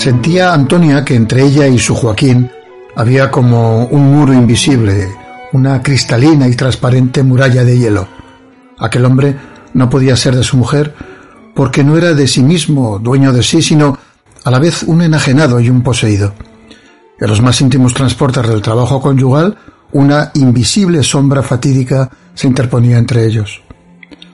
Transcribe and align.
Sentía 0.00 0.54
Antonia 0.54 1.04
que 1.04 1.14
entre 1.14 1.42
ella 1.44 1.66
y 1.66 1.78
su 1.78 1.94
Joaquín 1.94 2.50
había 2.96 3.30
como 3.30 3.84
un 3.84 4.14
muro 4.14 4.32
invisible, 4.32 5.12
una 5.52 5.82
cristalina 5.82 6.48
y 6.48 6.56
transparente 6.56 7.22
muralla 7.22 7.64
de 7.64 7.78
hielo. 7.78 8.08
Aquel 8.78 9.04
hombre 9.04 9.36
no 9.74 9.90
podía 9.90 10.16
ser 10.16 10.34
de 10.36 10.42
su 10.42 10.56
mujer 10.56 10.94
porque 11.54 11.84
no 11.84 11.98
era 11.98 12.14
de 12.14 12.26
sí 12.26 12.42
mismo, 12.42 12.98
dueño 12.98 13.30
de 13.34 13.42
sí, 13.42 13.60
sino 13.60 13.98
a 14.42 14.50
la 14.50 14.58
vez 14.58 14.84
un 14.84 15.02
enajenado 15.02 15.60
y 15.60 15.68
un 15.68 15.82
poseído. 15.82 16.32
En 17.20 17.28
los 17.28 17.42
más 17.42 17.60
íntimos 17.60 17.92
transportes 17.92 18.48
del 18.48 18.62
trabajo 18.62 19.02
conyugal, 19.02 19.58
una 19.92 20.30
invisible 20.32 21.02
sombra 21.02 21.42
fatídica 21.42 22.08
se 22.32 22.46
interponía 22.46 22.96
entre 22.96 23.26
ellos. 23.26 23.60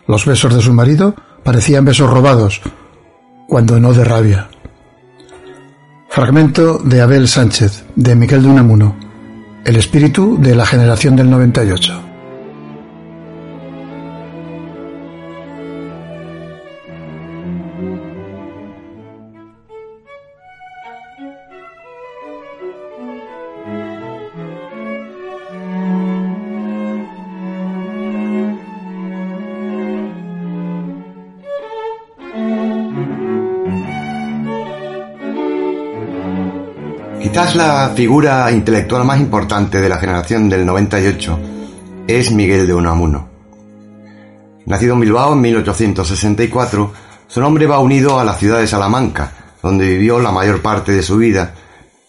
Los 0.07 0.27
besos 0.27 0.55
de 0.55 0.63
su 0.63 0.73
marido 0.73 1.17
parecían 1.43 1.85
besos 1.85 2.09
robados, 2.09 2.61
cuando 3.49 3.81
no 3.81 3.93
de 3.93 4.05
rabia. 4.05 4.49
Fragmento 6.17 6.79
de 6.79 7.03
Abel 7.03 7.29
Sánchez, 7.29 7.85
de 7.95 8.17
Miguel 8.17 8.41
de 8.41 8.49
Unamuno. 8.49 8.97
El 9.67 9.77
espíritu 9.77 10.39
de 10.41 10.55
la 10.55 10.65
generación 10.65 11.15
del 11.15 11.29
98. 11.29 12.06
Quizás 37.37 37.55
la 37.55 37.93
figura 37.95 38.51
intelectual 38.51 39.05
más 39.05 39.21
importante 39.21 39.79
de 39.83 39.91
la 39.91 39.99
generación 39.99 40.49
del 40.49 40.65
98 40.65 41.39
es 42.07 42.33
Miguel 42.33 42.67
de 42.67 42.73
Unamuno. 42.73 43.29
Nacido 44.65 44.95
en 44.95 45.01
Bilbao 45.01 45.35
en 45.35 45.43
1864, 45.43 46.93
su 47.27 47.41
nombre 47.43 47.67
va 47.67 47.81
unido 47.81 48.19
a 48.19 48.25
la 48.25 48.33
ciudad 48.33 48.61
de 48.61 48.67
Salamanca, 48.67 49.33
donde 49.63 49.87
vivió 49.87 50.19
la 50.19 50.33
mayor 50.33 50.63
parte 50.63 50.93
de 50.93 51.03
su 51.03 51.19
vida 51.19 51.53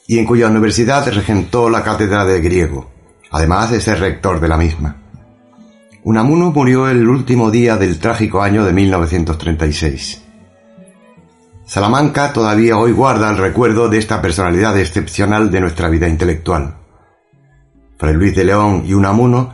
y 0.07 0.17
en 0.17 0.25
cuya 0.25 0.47
universidad 0.47 1.05
regentó 1.11 1.69
la 1.69 1.83
cátedra 1.83 2.23
de 2.23 2.39
griego, 2.39 2.89
además 3.29 3.69
de 3.71 3.81
ser 3.81 3.99
rector 3.99 4.39
de 4.39 4.47
la 4.47 4.55
misma. 4.55 4.95
Unamuno 6.05 6.51
murió 6.51 6.87
el 6.87 7.05
último 7.05 7.51
día 7.51 7.75
del 7.75 7.99
trágico 7.99 8.41
año 8.41 8.63
de 8.63 8.71
1936. 8.71 10.21
Salamanca 11.67 12.31
todavía 12.31 12.77
hoy 12.77 12.93
guarda 12.93 13.29
el 13.29 13.37
recuerdo 13.37 13.89
de 13.89 13.97
esta 13.97 14.21
personalidad 14.21 14.79
excepcional 14.79 15.51
de 15.51 15.59
nuestra 15.59 15.89
vida 15.89 16.07
intelectual. 16.07 16.75
Fray 17.97 18.13
Luis 18.13 18.33
de 18.37 18.45
León 18.45 18.83
y 18.85 18.93
Unamuno 18.93 19.53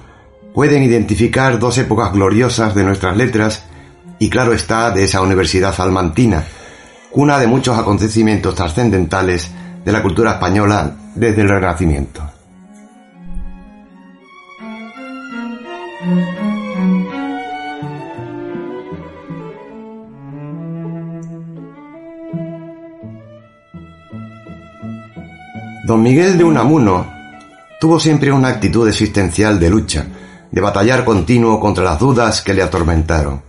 pueden 0.54 0.84
identificar 0.84 1.58
dos 1.58 1.76
épocas 1.80 2.14
gloriosas 2.14 2.76
de 2.76 2.84
nuestras 2.84 3.18
letras 3.18 3.64
y 4.20 4.30
claro 4.30 4.54
está 4.54 4.92
de 4.92 5.06
esa 5.06 5.22
universidad 5.22 5.74
salmantina, 5.74 6.44
cuna 7.10 7.40
de 7.40 7.48
muchos 7.48 7.80
acontecimientos 7.80 8.54
trascendentales 8.54 9.50
de 9.84 9.92
la 9.92 10.04
cultura 10.04 10.34
española 10.34 10.96
desde 11.16 11.42
el 11.42 11.50
Renacimiento. 11.50 12.22
Don 25.84 26.02
Miguel 26.02 26.38
de 26.38 26.46
Unamuno 26.46 27.06
tuvo 27.78 28.00
siempre 28.00 28.32
una 28.32 28.48
actitud 28.48 28.88
existencial 28.88 29.60
de 29.60 29.70
lucha, 29.70 30.06
de 30.50 30.62
batallar 30.62 31.04
continuo 31.04 31.60
contra 31.60 31.84
las 31.84 32.00
dudas 32.00 32.42
que 32.42 32.54
le 32.54 32.64
atormentaron. 32.64 33.42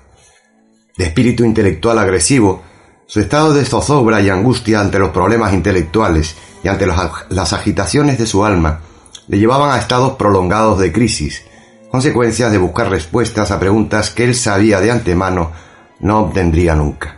De 0.98 1.04
espíritu 1.04 1.44
intelectual 1.44 1.96
agresivo, 1.96 2.60
su 3.06 3.20
estado 3.20 3.54
de 3.54 3.64
zozobra 3.64 4.20
y 4.20 4.30
angustia 4.30 4.80
ante 4.80 4.98
los 4.98 5.10
problemas 5.10 5.52
intelectuales 5.52 6.34
y 6.64 6.66
ante 6.66 6.88
las 6.88 7.52
agitaciones 7.52 8.18
de 8.18 8.26
su 8.26 8.44
alma 8.44 8.80
le 9.28 9.38
llevaban 9.38 9.70
a 9.70 9.78
estados 9.78 10.14
prolongados 10.14 10.80
de 10.80 10.92
crisis, 10.92 11.44
consecuencias 11.88 12.50
de 12.50 12.58
buscar 12.58 12.90
respuestas 12.90 13.52
a 13.52 13.60
preguntas 13.60 14.10
que 14.10 14.24
él 14.24 14.34
sabía 14.34 14.80
de 14.80 14.90
antemano 14.90 15.52
no 16.00 16.18
obtendría 16.18 16.74
nunca. 16.74 17.16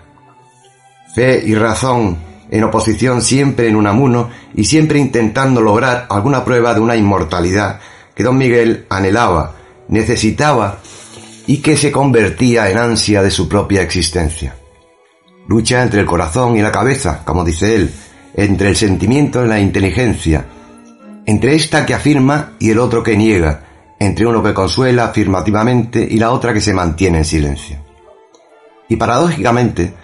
Fe 1.15 1.43
y 1.43 1.55
razón 1.55 2.26
en 2.51 2.65
oposición 2.65 3.23
siempre 3.23 3.69
en 3.69 3.77
Unamuno 3.77 4.31
y 4.55 4.65
siempre 4.65 4.99
intentando 4.99 5.61
lograr 5.61 6.07
alguna 6.09 6.45
prueba 6.45 6.75
de 6.75 6.81
una 6.81 6.97
inmortalidad 6.97 7.81
que 8.15 8.23
don 8.23 8.39
Miguel 8.39 8.87
anhelaba, 8.89 9.55
necesitaba 9.89 10.79
y 11.47 11.59
que 11.59 11.77
se 11.77 11.93
convertía 11.93 12.71
en 12.71 12.79
ansia 12.79 13.23
de 13.23 13.31
su 13.31 13.49
propia 13.49 13.83
existencia. 13.83 14.57
Lucha 15.49 15.83
entre 15.83 16.01
el 16.01 16.07
corazón 16.07 16.57
y 16.57 16.63
la 16.63 16.73
cabeza, 16.73 17.23
como 17.25 17.45
dice 17.45 17.77
él, 17.77 17.93
entre 18.35 18.69
el 18.69 18.77
sentimiento 18.77 19.45
y 19.45 19.49
la 19.49 19.61
inteligencia, 19.61 20.47
entre 21.25 21.55
esta 21.55 21.87
que 21.87 21.95
afirma 21.95 22.53
y 22.59 22.71
el 22.71 22.79
otro 22.79 23.03
que 23.03 23.17
niega, 23.17 23.65
entre 23.99 24.27
uno 24.27 24.43
que 24.43 24.55
consuela 24.55 25.07
afirmativamente 25.07 26.07
y 26.09 26.19
la 26.19 26.31
otra 26.31 26.53
que 26.53 26.61
se 26.61 26.75
mantiene 26.75 27.19
en 27.19 27.25
silencio. 27.25 27.79
Y 28.89 28.97
paradójicamente, 28.97 29.95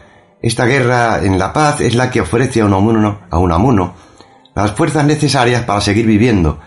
esta 0.43 0.67
guerra 0.67 1.21
en 1.23 1.39
la 1.39 1.53
paz 1.53 1.81
es 1.81 1.95
la 1.95 2.11
que 2.11 2.21
ofrece 2.21 2.61
a 2.61 2.67
Unamuno, 2.67 3.95
a 4.55 4.63
las 4.63 4.73
fuerzas 4.73 5.05
necesarias 5.05 5.63
para 5.63 5.81
seguir 5.81 6.05
viviendo, 6.05 6.59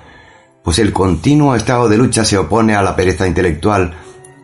pues 0.63 0.79
el 0.79 0.93
continuo 0.93 1.55
estado 1.55 1.89
de 1.89 1.97
lucha 1.97 2.23
se 2.23 2.37
opone 2.37 2.73
a 2.73 2.81
la 2.81 2.95
pereza 2.95 3.27
intelectual 3.27 3.93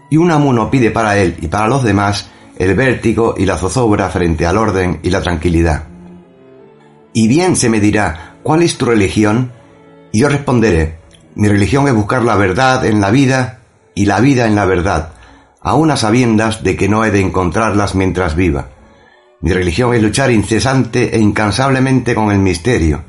y 0.09 0.17
Unamuno 0.17 0.69
pide 0.69 0.91
para 0.91 1.17
él 1.17 1.37
y 1.39 1.47
para 1.47 1.69
los 1.69 1.83
demás 1.83 2.29
el 2.57 2.75
vértigo 2.75 3.33
y 3.37 3.45
la 3.45 3.57
zozobra 3.57 4.09
frente 4.09 4.45
al 4.45 4.57
orden 4.57 4.99
y 5.01 5.09
la 5.09 5.21
tranquilidad. 5.21 5.85
Y 7.13 7.29
bien 7.29 7.55
se 7.55 7.69
me 7.69 7.79
dirá, 7.79 8.35
¿cuál 8.43 8.61
es 8.61 8.77
tu 8.77 8.85
religión? 8.85 9.53
Y 10.11 10.19
yo 10.19 10.29
responderé, 10.29 10.99
mi 11.35 11.47
religión 11.47 11.87
es 11.87 11.93
buscar 11.93 12.23
la 12.23 12.35
verdad 12.35 12.85
en 12.85 12.99
la 12.99 13.09
vida 13.09 13.61
y 13.95 14.05
la 14.05 14.19
vida 14.19 14.45
en 14.45 14.55
la 14.55 14.65
verdad, 14.65 15.13
aun 15.61 15.89
a 15.89 15.97
sabiendas 15.97 16.63
de 16.63 16.75
que 16.75 16.89
no 16.89 17.05
he 17.05 17.11
de 17.11 17.21
encontrarlas 17.21 17.95
mientras 17.95 18.35
viva. 18.35 18.67
Mi 19.41 19.51
religión 19.51 19.93
es 19.95 20.01
luchar 20.03 20.31
incesante 20.31 21.15
e 21.15 21.19
incansablemente 21.19 22.13
con 22.13 22.31
el 22.31 22.39
misterio. 22.39 23.03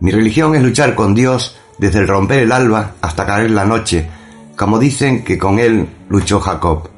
Mi 0.00 0.10
religión 0.10 0.54
es 0.54 0.62
luchar 0.62 0.94
con 0.94 1.14
Dios 1.14 1.56
desde 1.78 2.00
el 2.00 2.08
romper 2.08 2.40
el 2.40 2.52
alba 2.52 2.94
hasta 3.00 3.26
caer 3.26 3.50
la 3.52 3.64
noche, 3.64 4.08
como 4.56 4.78
dicen 4.78 5.22
que 5.24 5.38
con 5.38 5.58
él 5.58 5.88
luchó 6.08 6.40
Jacob. 6.40 6.90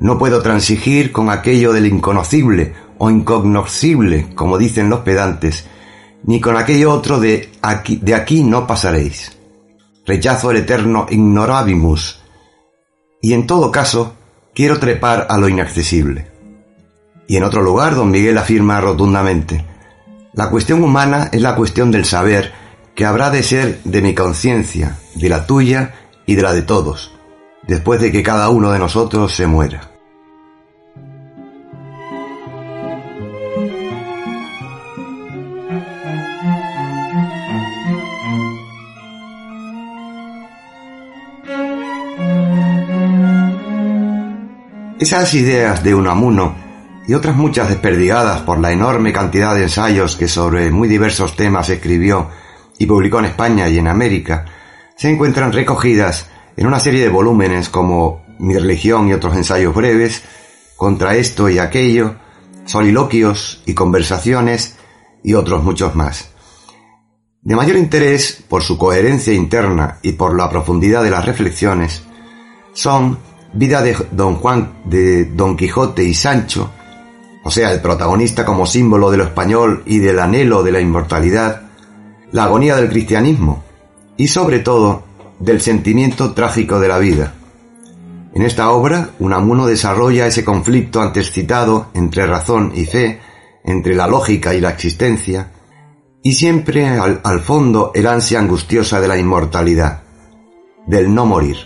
No 0.00 0.18
puedo 0.18 0.42
transigir 0.42 1.12
con 1.12 1.30
aquello 1.30 1.72
del 1.72 1.86
inconocible 1.86 2.74
o 2.98 3.08
incognoscible, 3.08 4.34
como 4.34 4.58
dicen 4.58 4.90
los 4.90 5.00
pedantes, 5.00 5.66
ni 6.24 6.40
con 6.40 6.56
aquello 6.56 6.92
otro 6.92 7.20
de 7.20 7.50
aquí, 7.62 7.96
de 8.02 8.14
aquí 8.14 8.42
no 8.42 8.66
pasaréis. 8.66 9.38
Rechazo 10.06 10.50
el 10.50 10.58
eterno 10.58 11.06
ignorabimus, 11.08 12.20
y 13.22 13.32
en 13.32 13.46
todo 13.46 13.70
caso 13.70 14.14
quiero 14.54 14.78
trepar 14.78 15.26
a 15.30 15.38
lo 15.38 15.48
inaccesible. 15.48 16.39
Y 17.30 17.36
en 17.36 17.44
otro 17.44 17.62
lugar, 17.62 17.94
don 17.94 18.10
Miguel 18.10 18.36
afirma 18.38 18.80
rotundamente, 18.80 19.64
la 20.32 20.50
cuestión 20.50 20.82
humana 20.82 21.28
es 21.30 21.40
la 21.40 21.54
cuestión 21.54 21.92
del 21.92 22.04
saber 22.04 22.52
que 22.92 23.04
habrá 23.04 23.30
de 23.30 23.44
ser 23.44 23.80
de 23.84 24.02
mi 24.02 24.16
conciencia, 24.16 24.98
de 25.14 25.28
la 25.28 25.46
tuya 25.46 25.94
y 26.26 26.34
de 26.34 26.42
la 26.42 26.52
de 26.52 26.62
todos, 26.62 27.14
después 27.68 28.00
de 28.00 28.10
que 28.10 28.24
cada 28.24 28.48
uno 28.48 28.72
de 28.72 28.80
nosotros 28.80 29.32
se 29.32 29.46
muera. 29.46 29.92
Esas 44.98 45.32
ideas 45.34 45.84
de 45.84 45.94
Unamuno 45.94 46.69
y 47.06 47.14
otras 47.14 47.36
muchas 47.36 47.68
desperdigadas 47.68 48.42
por 48.42 48.60
la 48.60 48.72
enorme 48.72 49.12
cantidad 49.12 49.54
de 49.54 49.64
ensayos 49.64 50.16
que 50.16 50.28
sobre 50.28 50.70
muy 50.70 50.88
diversos 50.88 51.36
temas 51.36 51.68
escribió 51.68 52.28
y 52.78 52.86
publicó 52.86 53.18
en 53.18 53.26
España 53.26 53.68
y 53.68 53.78
en 53.78 53.88
América, 53.88 54.44
se 54.96 55.10
encuentran 55.10 55.52
recogidas 55.52 56.28
en 56.56 56.66
una 56.66 56.78
serie 56.78 57.02
de 57.02 57.08
volúmenes 57.08 57.68
como 57.68 58.24
Mi 58.38 58.56
religión 58.56 59.08
y 59.08 59.12
otros 59.12 59.36
ensayos 59.36 59.74
breves, 59.74 60.22
Contra 60.76 61.14
esto 61.14 61.48
y 61.50 61.58
aquello, 61.58 62.16
Soliloquios 62.64 63.62
y 63.66 63.74
conversaciones 63.74 64.76
y 65.22 65.34
otros 65.34 65.62
muchos 65.62 65.94
más. 65.94 66.30
De 67.42 67.56
mayor 67.56 67.76
interés 67.76 68.42
por 68.48 68.62
su 68.62 68.78
coherencia 68.78 69.32
interna 69.32 69.98
y 70.02 70.12
por 70.12 70.36
la 70.36 70.48
profundidad 70.48 71.02
de 71.02 71.10
las 71.10 71.24
reflexiones 71.24 72.02
son 72.72 73.18
Vida 73.52 73.82
de 73.82 73.96
Don 74.12 74.36
Juan 74.36 74.82
de 74.84 75.24
Don 75.24 75.56
Quijote 75.56 76.04
y 76.04 76.14
Sancho, 76.14 76.70
o 77.42 77.50
sea, 77.50 77.72
el 77.72 77.80
protagonista 77.80 78.44
como 78.44 78.66
símbolo 78.66 79.10
de 79.10 79.16
lo 79.16 79.24
español 79.24 79.82
y 79.86 79.98
del 79.98 80.18
anhelo 80.18 80.62
de 80.62 80.72
la 80.72 80.80
inmortalidad, 80.80 81.62
la 82.32 82.44
agonía 82.44 82.76
del 82.76 82.90
cristianismo 82.90 83.64
y 84.16 84.28
sobre 84.28 84.60
todo 84.60 85.04
del 85.38 85.60
sentimiento 85.60 86.32
trágico 86.32 86.78
de 86.78 86.88
la 86.88 86.98
vida. 86.98 87.34
En 88.34 88.42
esta 88.42 88.70
obra, 88.70 89.10
Unamuno 89.18 89.66
desarrolla 89.66 90.26
ese 90.26 90.44
conflicto 90.44 91.00
antes 91.00 91.32
citado 91.32 91.88
entre 91.94 92.26
razón 92.26 92.72
y 92.74 92.84
fe, 92.84 93.20
entre 93.64 93.94
la 93.94 94.06
lógica 94.06 94.54
y 94.54 94.60
la 94.60 94.70
existencia, 94.70 95.50
y 96.22 96.34
siempre 96.34 96.86
al, 96.86 97.20
al 97.24 97.40
fondo 97.40 97.90
el 97.94 98.06
ansia 98.06 98.38
angustiosa 98.38 99.00
de 99.00 99.08
la 99.08 99.18
inmortalidad, 99.18 100.02
del 100.86 101.12
no 101.12 101.26
morir. 101.26 101.56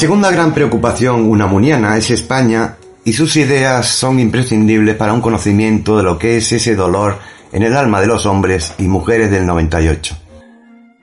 Segunda 0.00 0.30
gran 0.30 0.54
preocupación 0.54 1.28
unamuniana 1.28 1.94
es 1.98 2.10
España 2.10 2.76
y 3.04 3.12
sus 3.12 3.36
ideas 3.36 3.86
son 3.86 4.18
imprescindibles 4.18 4.96
para 4.96 5.12
un 5.12 5.20
conocimiento 5.20 5.98
de 5.98 6.02
lo 6.02 6.18
que 6.18 6.38
es 6.38 6.50
ese 6.52 6.74
dolor 6.74 7.18
en 7.52 7.64
el 7.64 7.76
alma 7.76 8.00
de 8.00 8.06
los 8.06 8.24
hombres 8.24 8.72
y 8.78 8.84
mujeres 8.84 9.30
del 9.30 9.44
98. 9.44 10.16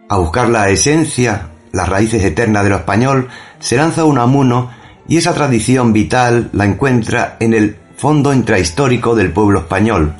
A 0.10 0.18
buscar 0.18 0.50
la 0.50 0.72
esencia, 0.72 1.50
las 1.74 1.88
raíces 1.88 2.24
eternas 2.24 2.64
de 2.64 2.72
lo 2.72 2.78
español, 2.78 3.28
se 3.60 3.78
lanza 3.78 4.04
Unamuno 4.04 4.72
y 5.08 5.18
esa 5.18 5.36
tradición 5.36 5.94
vital 5.94 6.50
la 6.54 6.66
encuentra 6.66 7.38
en 7.40 7.54
el 7.54 7.78
fondo 7.98 8.34
intrahistórico 8.34 9.16
del 9.16 9.32
pueblo 9.32 9.60
español, 9.60 10.16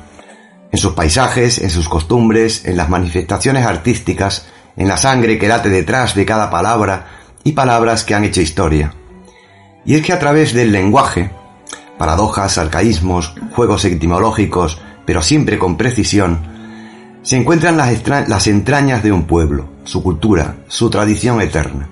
en 0.70 0.78
sus 0.78 0.92
paisajes, 0.92 1.58
en 1.58 1.70
sus 1.70 1.88
costumbres, 1.88 2.64
en 2.64 2.76
las 2.76 2.88
manifestaciones 2.88 3.66
artísticas, 3.66 4.46
en 4.76 4.86
la 4.86 4.96
sangre 4.96 5.36
que 5.36 5.48
late 5.48 5.68
detrás 5.68 6.14
de 6.14 6.24
cada 6.24 6.48
palabra, 6.48 7.17
y 7.44 7.52
palabras 7.52 8.04
que 8.04 8.14
han 8.14 8.24
hecho 8.24 8.40
historia. 8.40 8.94
Y 9.84 9.94
es 9.94 10.02
que 10.04 10.12
a 10.12 10.18
través 10.18 10.52
del 10.52 10.72
lenguaje, 10.72 11.30
paradojas, 11.96 12.58
arcaísmos, 12.58 13.34
juegos 13.54 13.84
etimológicos, 13.84 14.80
pero 15.04 15.22
siempre 15.22 15.58
con 15.58 15.76
precisión, 15.76 16.58
se 17.22 17.36
encuentran 17.36 17.76
las, 17.76 18.46
entrañas 18.46 19.02
de 19.02 19.12
un 19.12 19.26
pueblo, 19.26 19.68
su 19.84 20.02
cultura, 20.02 20.56
su 20.68 20.88
tradición 20.88 21.40
eterna. 21.40 21.88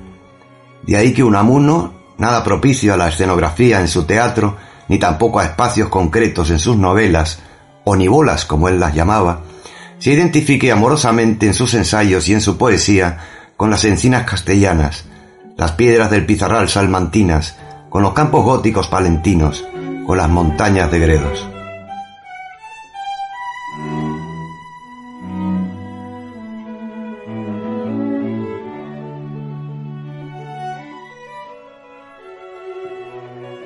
De 0.87 0.96
ahí 0.96 1.12
que 1.12 1.25
Unamuno, 1.25 1.94
nada 2.19 2.44
propicio 2.44 2.94
a 2.94 2.96
la 2.96 3.08
escenografía 3.08 3.81
en 3.81 3.88
su 3.88 4.04
teatro, 4.04 4.56
ni 4.88 4.99
tampoco 4.99 5.40
a 5.40 5.44
espacios 5.44 5.88
concretos 5.88 6.50
en 6.50 6.58
sus 6.58 6.76
novelas, 6.76 7.40
o 7.84 7.96
ni 7.96 8.08
bolas 8.08 8.44
como 8.44 8.69
él 8.69 8.78
las 8.78 8.94
llamaba, 8.94 9.42
se 9.99 10.12
identifique 10.12 10.70
amorosamente 10.70 11.46
en 11.46 11.54
sus 11.54 11.75
ensayos 11.75 12.28
y 12.28 12.34
en 12.34 12.40
su 12.40 12.56
poesía 12.56 13.19
con 13.56 13.70
las 13.70 13.84
encinas 13.84 14.26
castellanas, 14.26 15.06
las 15.56 15.72
piedras 15.72 16.10
del 16.10 16.26
Pizarral 16.26 16.68
salmantinas, 16.68 17.56
con 17.88 18.02
los 18.02 18.12
campos 18.12 18.44
góticos 18.44 18.88
palentinos, 18.88 19.66
con 20.06 20.18
las 20.18 20.28
montañas 20.28 20.90
de 20.90 20.98
Gredos. 20.98 21.48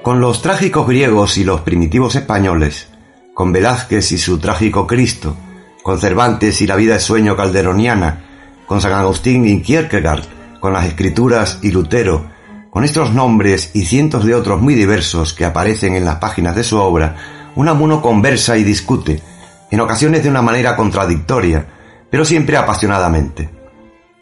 Con 0.02 0.20
los 0.20 0.42
trágicos 0.42 0.86
griegos 0.86 1.36
y 1.38 1.44
los 1.44 1.60
primitivos 1.60 2.14
españoles, 2.14 2.88
con 3.34 3.52
Velázquez 3.52 4.12
y 4.12 4.18
su 4.18 4.38
trágico 4.38 4.86
Cristo, 4.86 5.36
con 5.82 5.98
Cervantes 5.98 6.60
y 6.62 6.66
la 6.66 6.76
vida 6.76 6.94
de 6.94 7.00
sueño 7.00 7.36
calderoniana, 7.36 8.24
con 8.66 8.80
San 8.80 8.92
Agustín 8.92 9.46
y 9.46 9.60
Kierkegaard, 9.60 10.39
con 10.60 10.72
las 10.72 10.86
escrituras 10.86 11.58
y 11.62 11.72
Lutero, 11.72 12.26
con 12.70 12.84
estos 12.84 13.12
nombres 13.12 13.70
y 13.74 13.86
cientos 13.86 14.24
de 14.24 14.34
otros 14.34 14.60
muy 14.60 14.74
diversos 14.74 15.34
que 15.34 15.44
aparecen 15.44 15.96
en 15.96 16.04
las 16.04 16.16
páginas 16.16 16.54
de 16.54 16.62
su 16.62 16.78
obra, 16.78 17.16
Unamuno 17.56 18.00
conversa 18.00 18.56
y 18.56 18.62
discute, 18.62 19.20
en 19.70 19.80
ocasiones 19.80 20.22
de 20.22 20.30
una 20.30 20.42
manera 20.42 20.76
contradictoria, 20.76 21.66
pero 22.08 22.24
siempre 22.24 22.56
apasionadamente. 22.56 23.50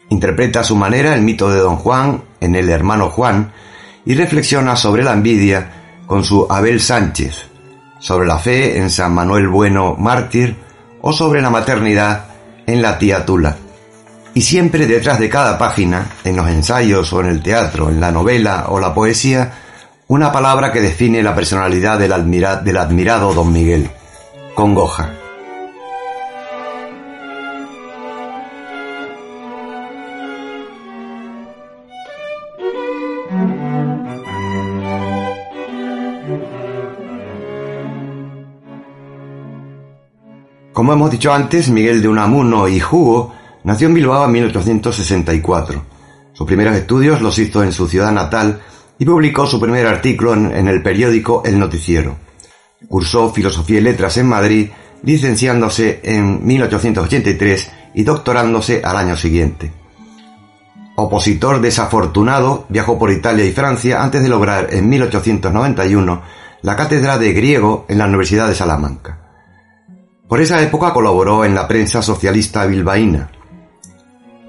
Interpreta 0.09 0.61
a 0.61 0.63
su 0.63 0.75
manera 0.75 1.13
el 1.13 1.21
mito 1.21 1.51
de 1.51 1.59
Don 1.59 1.75
Juan 1.75 2.23
en 2.39 2.55
El 2.55 2.69
hermano 2.69 3.09
Juan 3.09 3.51
y 4.05 4.15
reflexiona 4.15 4.75
sobre 4.75 5.03
la 5.03 5.13
envidia 5.13 6.01
con 6.07 6.23
su 6.23 6.47
Abel 6.49 6.81
Sánchez, 6.81 7.45
sobre 7.99 8.27
la 8.27 8.39
fe 8.39 8.79
en 8.79 8.89
San 8.89 9.13
Manuel 9.13 9.47
Bueno 9.47 9.95
mártir 9.95 10.55
o 11.01 11.13
sobre 11.13 11.41
la 11.41 11.51
maternidad 11.51 12.25
en 12.65 12.81
la 12.81 12.97
tía 12.97 13.25
Tula. 13.25 13.55
Y 14.39 14.41
siempre 14.41 14.87
detrás 14.87 15.19
de 15.19 15.27
cada 15.27 15.57
página, 15.57 16.11
en 16.23 16.37
los 16.37 16.47
ensayos 16.47 17.11
o 17.11 17.19
en 17.19 17.25
el 17.25 17.43
teatro, 17.43 17.89
en 17.89 17.99
la 17.99 18.09
novela 18.09 18.67
o 18.69 18.79
la 18.79 18.93
poesía, 18.93 19.51
una 20.07 20.31
palabra 20.31 20.71
que 20.71 20.79
define 20.79 21.21
la 21.21 21.35
personalidad 21.35 21.99
del, 21.99 22.11
del 22.63 22.77
admirado 22.77 23.33
don 23.33 23.51
Miguel. 23.51 23.89
Congoja. 24.55 25.11
Como 40.71 40.93
hemos 40.93 41.11
dicho 41.11 41.33
antes, 41.33 41.67
Miguel 41.67 42.01
de 42.01 42.07
Unamuno 42.07 42.69
y 42.69 42.81
Hugo 42.81 43.33
Nació 43.63 43.87
en 43.87 43.93
Bilbao 43.93 44.25
en 44.25 44.31
1864. 44.31 45.83
Sus 46.33 46.47
primeros 46.47 46.75
estudios 46.75 47.21
los 47.21 47.37
hizo 47.39 47.63
en 47.63 47.73
su 47.73 47.87
ciudad 47.87 48.11
natal 48.11 48.61
y 48.97 49.05
publicó 49.05 49.45
su 49.45 49.59
primer 49.59 49.87
artículo 49.87 50.33
en, 50.33 50.67
el 50.67 50.81
periódico 50.81 51.41
El 51.45 51.59
Noticiero. 51.59 52.17
Cursó 52.87 53.31
Filosofía 53.33 53.79
y 53.79 53.81
Letras 53.81 54.17
en 54.17 54.27
Madrid, 54.27 54.69
licenciándose 55.03 55.99
en 56.03 56.45
1883 56.45 57.71
y 57.95 58.03
doctorándose 58.03 58.81
al 58.83 58.97
año 58.97 59.17
siguiente. 59.17 59.71
Opositor 60.95 61.61
desafortunado, 61.61 62.65
viajó 62.69 62.99
por 62.99 63.11
Italia 63.11 63.45
y 63.45 63.51
Francia 63.51 64.03
antes 64.03 64.21
de 64.21 64.29
lograr 64.29 64.67
en 64.73 64.89
1891 64.89 66.21
la 66.61 66.75
cátedra 66.75 67.17
de 67.17 67.31
griego 67.31 67.85
en 67.87 67.97
la 67.97 68.05
Universidad 68.05 68.47
de 68.47 68.55
Salamanca. 68.55 69.17
Por 70.27 70.41
esa 70.41 70.61
época 70.61 70.93
colaboró 70.93 71.45
en 71.45 71.55
la 71.55 71.67
prensa 71.67 72.01
socialista 72.01 72.65
bilbaína. 72.65 73.31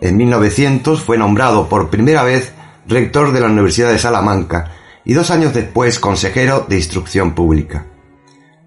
En 0.00 0.16
1900 0.16 1.02
fue 1.02 1.19
nombrado 1.19 1.69
por 1.69 1.90
primera 1.90 2.23
vez 2.23 2.52
rector 2.87 3.33
de 3.33 3.40
la 3.40 3.49
Universidad 3.49 3.90
de 3.90 3.99
Salamanca 3.99 4.73
y 5.04 5.12
dos 5.12 5.30
años 5.30 5.52
después 5.52 5.99
consejero 5.99 6.66
de 6.69 6.76
Instrucción 6.76 7.35
Pública. 7.35 7.87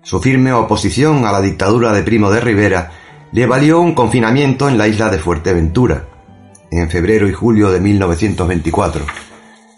Su 0.04 0.22
firme 0.22 0.54
oposición 0.54 1.26
a 1.26 1.32
la 1.32 1.42
dictadura 1.42 1.94
de 1.94 2.04
Primo 2.04 2.30
de 2.30 2.42
Rivera 2.42 2.92
le 3.32 3.46
valió 3.48 3.80
un 3.80 3.96
confinamiento 3.96 4.68
en 4.68 4.78
la 4.78 4.88
isla 4.88 5.10
de 5.10 5.18
Fuerteventura, 5.18 6.06
en 6.72 6.90
febrero 6.90 7.28
y 7.28 7.34
julio 7.34 7.72
de 7.72 7.80
1924, 7.80 9.06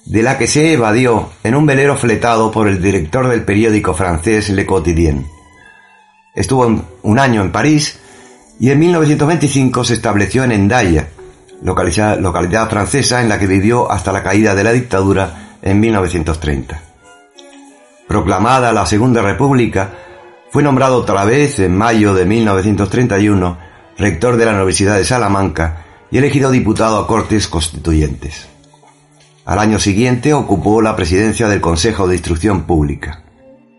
de 0.05 0.23
la 0.23 0.37
que 0.37 0.47
se 0.47 0.73
evadió 0.73 1.29
en 1.43 1.55
un 1.55 1.65
velero 1.65 1.95
fletado 1.95 2.51
por 2.51 2.67
el 2.67 2.81
director 2.81 3.27
del 3.29 3.43
periódico 3.43 3.93
francés 3.93 4.49
Le 4.49 4.65
Quotidien. 4.65 5.25
Estuvo 6.33 6.83
un 7.01 7.19
año 7.19 7.41
en 7.41 7.51
París 7.51 7.99
y 8.59 8.71
en 8.71 8.79
1925 8.79 9.83
se 9.85 9.93
estableció 9.93 10.43
en 10.43 10.51
Endaya, 10.51 11.09
localidad, 11.61 12.19
localidad 12.19 12.69
francesa 12.69 13.21
en 13.21 13.29
la 13.29 13.39
que 13.39 13.47
vivió 13.47 13.91
hasta 13.91 14.11
la 14.11 14.23
caída 14.23 14.55
de 14.55 14.63
la 14.63 14.71
dictadura 14.71 15.57
en 15.61 15.79
1930. 15.79 16.81
Proclamada 18.07 18.71
la 18.71 18.85
Segunda 18.85 19.21
República, 19.21 19.89
fue 20.51 20.63
nombrado 20.63 20.97
otra 20.97 21.25
vez 21.25 21.59
en 21.59 21.75
mayo 21.75 22.13
de 22.13 22.25
1931 22.25 23.57
rector 23.97 24.37
de 24.37 24.45
la 24.45 24.53
Universidad 24.53 24.97
de 24.97 25.05
Salamanca 25.05 25.85
y 26.11 26.17
elegido 26.17 26.51
diputado 26.51 26.97
a 26.97 27.07
Cortes 27.07 27.47
Constituyentes. 27.47 28.47
Al 29.45 29.59
año 29.59 29.79
siguiente 29.79 30.33
ocupó 30.33 30.81
la 30.81 30.95
presidencia 30.95 31.47
del 31.47 31.61
Consejo 31.61 32.07
de 32.07 32.15
Instrucción 32.15 32.63
Pública. 32.63 33.23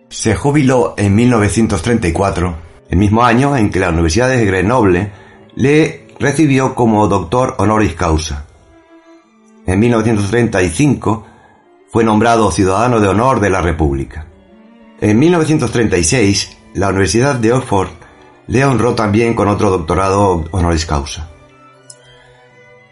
Se 0.09 0.35
jubiló 0.35 0.95
en 0.97 1.15
1934, 1.15 2.57
el 2.89 2.99
mismo 2.99 3.25
año 3.25 3.57
en 3.57 3.71
que 3.71 3.81
la 3.81 3.91
Universidad 3.91 4.29
de 4.29 4.45
Grenoble 4.45 5.13
le 5.57 6.06
recibió 6.19 6.75
como 6.75 7.09
doctor 7.09 7.55
honoris 7.59 7.95
causa. 7.95 8.47
En 9.67 9.81
1935 9.81 11.27
fue 11.91 12.05
nombrado 12.05 12.51
ciudadano 12.51 13.01
de 13.01 13.09
honor 13.09 13.41
de 13.41 13.51
la 13.51 13.61
República. 13.61 14.27
En 15.01 15.19
1936, 15.19 16.57
la 16.75 16.89
Universidad 16.89 17.35
de 17.37 17.53
Oxford 17.53 17.89
le 18.47 18.65
honró 18.65 18.95
también 18.95 19.35
con 19.35 19.49
otro 19.49 19.71
doctorado 19.71 20.45
honoris 20.53 20.87
causa. 20.87 21.29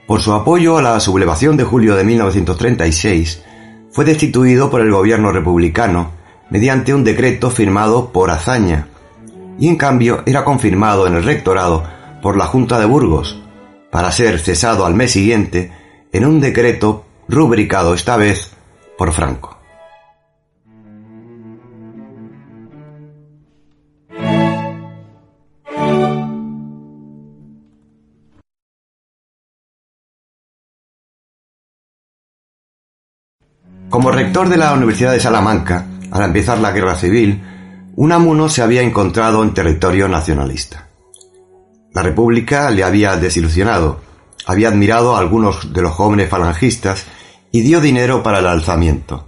Por 0.06 0.20
su 0.20 0.32
apoyo 0.32 0.76
a 0.76 0.82
la 0.82 1.00
sublevación 1.00 1.56
de 1.56 1.64
julio 1.64 1.96
de 1.96 2.04
1936, 2.04 3.42
fue 3.90 4.04
destituido 4.04 4.70
por 4.70 4.80
el 4.80 4.90
gobierno 4.90 5.32
republicano 5.32 6.10
mediante 6.50 6.92
un 6.92 7.04
decreto 7.04 7.50
firmado 7.50 8.10
por 8.12 8.30
Azaña, 8.30 8.88
y 9.58 9.68
en 9.68 9.76
cambio 9.76 10.22
era 10.26 10.44
confirmado 10.44 11.06
en 11.06 11.14
el 11.14 11.24
rectorado 11.24 11.84
por 12.24 12.38
la 12.38 12.46
Junta 12.46 12.78
de 12.78 12.86
Burgos, 12.86 13.38
para 13.90 14.10
ser 14.10 14.40
cesado 14.40 14.86
al 14.86 14.94
mes 14.94 15.12
siguiente 15.12 15.70
en 16.10 16.24
un 16.24 16.40
decreto 16.40 17.04
rubricado 17.28 17.92
esta 17.92 18.16
vez 18.16 18.50
por 18.96 19.12
Franco. 19.12 19.58
Como 33.90 34.10
rector 34.10 34.48
de 34.48 34.56
la 34.56 34.72
Universidad 34.72 35.12
de 35.12 35.20
Salamanca, 35.20 35.84
al 36.10 36.22
empezar 36.22 36.56
la 36.58 36.72
guerra 36.72 36.94
civil, 36.94 37.42
Unamuno 37.96 38.48
se 38.48 38.62
había 38.62 38.80
encontrado 38.80 39.42
en 39.42 39.52
territorio 39.52 40.08
nacionalista. 40.08 40.83
La 41.94 42.02
República 42.02 42.70
le 42.70 42.82
había 42.82 43.16
desilusionado, 43.16 44.00
había 44.46 44.68
admirado 44.68 45.14
a 45.14 45.20
algunos 45.20 45.72
de 45.72 45.80
los 45.80 45.92
jóvenes 45.92 46.28
falangistas 46.28 47.06
y 47.52 47.60
dio 47.60 47.80
dinero 47.80 48.20
para 48.24 48.40
el 48.40 48.48
alzamiento. 48.48 49.24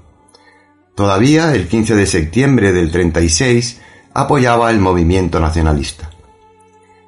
Todavía, 0.97 1.55
el 1.55 1.69
15 1.69 1.95
de 1.95 2.07
septiembre 2.07 2.73
del 2.73 2.91
36, 2.91 3.81
apoyaba 4.13 4.73
el 4.73 4.81
movimiento 4.81 5.39
nacionalista. 5.39 6.11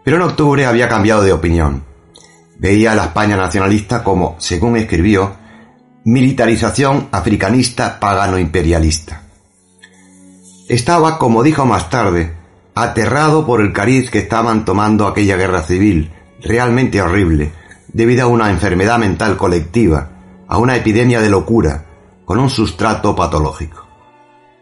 Pero 0.04 0.18
en 0.18 0.22
octubre 0.22 0.64
había 0.64 0.88
cambiado 0.88 1.22
de 1.22 1.32
opinión. 1.32 1.82
Veía 2.58 2.92
a 2.92 2.94
la 2.94 3.06
España 3.06 3.36
nacionalista 3.36 4.04
como, 4.04 4.36
según 4.38 4.76
escribió, 4.76 5.34
militarización 6.04 7.08
africanista 7.10 7.98
pagano-imperialista. 7.98 9.22
Estaba, 10.68 11.18
como 11.18 11.42
dijo 11.42 11.66
más 11.66 11.90
tarde, 11.90 12.37
aterrado 12.82 13.44
por 13.44 13.60
el 13.60 13.72
cariz 13.72 14.10
que 14.10 14.18
estaban 14.18 14.64
tomando 14.64 15.06
aquella 15.06 15.36
guerra 15.36 15.62
civil, 15.62 16.12
realmente 16.42 17.02
horrible, 17.02 17.52
debido 17.92 18.24
a 18.24 18.28
una 18.28 18.50
enfermedad 18.50 18.98
mental 18.98 19.36
colectiva, 19.36 20.10
a 20.46 20.58
una 20.58 20.76
epidemia 20.76 21.20
de 21.20 21.30
locura, 21.30 21.84
con 22.24 22.38
un 22.38 22.50
sustrato 22.50 23.16
patológico. 23.16 23.86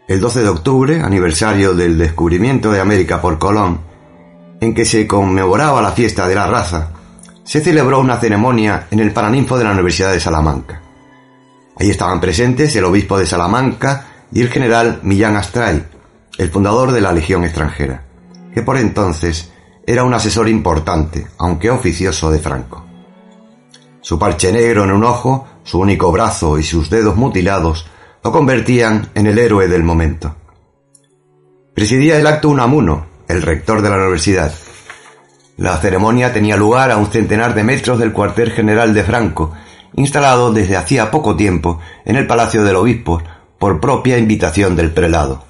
El 0.07 0.21
12 0.21 0.41
de 0.41 0.49
octubre, 0.49 1.01
aniversario 1.01 1.73
del 1.73 1.97
descubrimiento 1.97 2.71
de 2.71 2.79
América 2.79 3.21
por 3.21 3.37
Colón, 3.37 3.81
en 4.61 4.73
que 4.73 4.85
se 4.85 5.05
conmemoraba 5.05 5.81
la 5.81 5.91
fiesta 5.91 6.27
de 6.27 6.35
la 6.35 6.47
raza, 6.47 6.91
se 7.43 7.61
celebró 7.61 7.99
una 7.99 8.17
ceremonia 8.17 8.87
en 8.89 8.99
el 8.99 9.11
Paraninfo 9.11 9.57
de 9.57 9.63
la 9.65 9.71
Universidad 9.71 10.11
de 10.11 10.19
Salamanca. 10.19 10.81
Ahí 11.79 11.89
estaban 11.89 12.19
presentes 12.19 12.75
el 12.75 12.85
obispo 12.85 13.19
de 13.19 13.27
Salamanca 13.27 14.07
y 14.31 14.41
el 14.41 14.49
general 14.49 14.99
Millán 15.03 15.35
Astray, 15.35 15.83
el 16.37 16.49
fundador 16.49 16.91
de 16.91 17.01
la 17.01 17.11
Legión 17.11 17.43
extranjera, 17.43 18.03
que 18.57 18.63
por 18.63 18.77
entonces 18.77 19.51
era 19.85 20.03
un 20.03 20.15
asesor 20.15 20.49
importante, 20.49 21.27
aunque 21.37 21.69
oficioso 21.69 22.31
de 22.31 22.39
Franco. 22.39 22.83
Su 24.01 24.17
parche 24.17 24.51
negro 24.51 24.83
en 24.83 24.93
un 24.93 25.03
ojo, 25.03 25.47
su 25.63 25.79
único 25.79 26.11
brazo 26.11 26.57
y 26.57 26.63
sus 26.63 26.89
dedos 26.89 27.15
mutilados 27.15 27.85
lo 28.23 28.31
convertían 28.31 29.11
en 29.13 29.27
el 29.27 29.37
héroe 29.37 29.67
del 29.67 29.83
momento. 29.83 30.35
Presidía 31.75 32.17
el 32.17 32.25
acto 32.25 32.49
Unamuno, 32.49 33.05
el 33.27 33.43
rector 33.43 33.83
de 33.83 33.91
la 33.91 33.97
universidad. 33.97 34.51
La 35.57 35.77
ceremonia 35.77 36.33
tenía 36.33 36.57
lugar 36.57 36.89
a 36.89 36.97
un 36.97 37.11
centenar 37.11 37.53
de 37.53 37.63
metros 37.63 37.99
del 37.99 38.11
cuartel 38.11 38.49
general 38.53 38.95
de 38.95 39.03
Franco 39.03 39.53
instalado 39.93 40.51
desde 40.51 40.77
hacía 40.77 41.11
poco 41.11 41.35
tiempo 41.35 41.79
en 42.05 42.15
el 42.15 42.25
Palacio 42.25 42.63
del 42.63 42.77
Obispo 42.77 43.21
por 43.59 43.79
propia 43.79 44.17
invitación 44.17 44.75
del 44.75 44.89
prelado. 44.89 45.46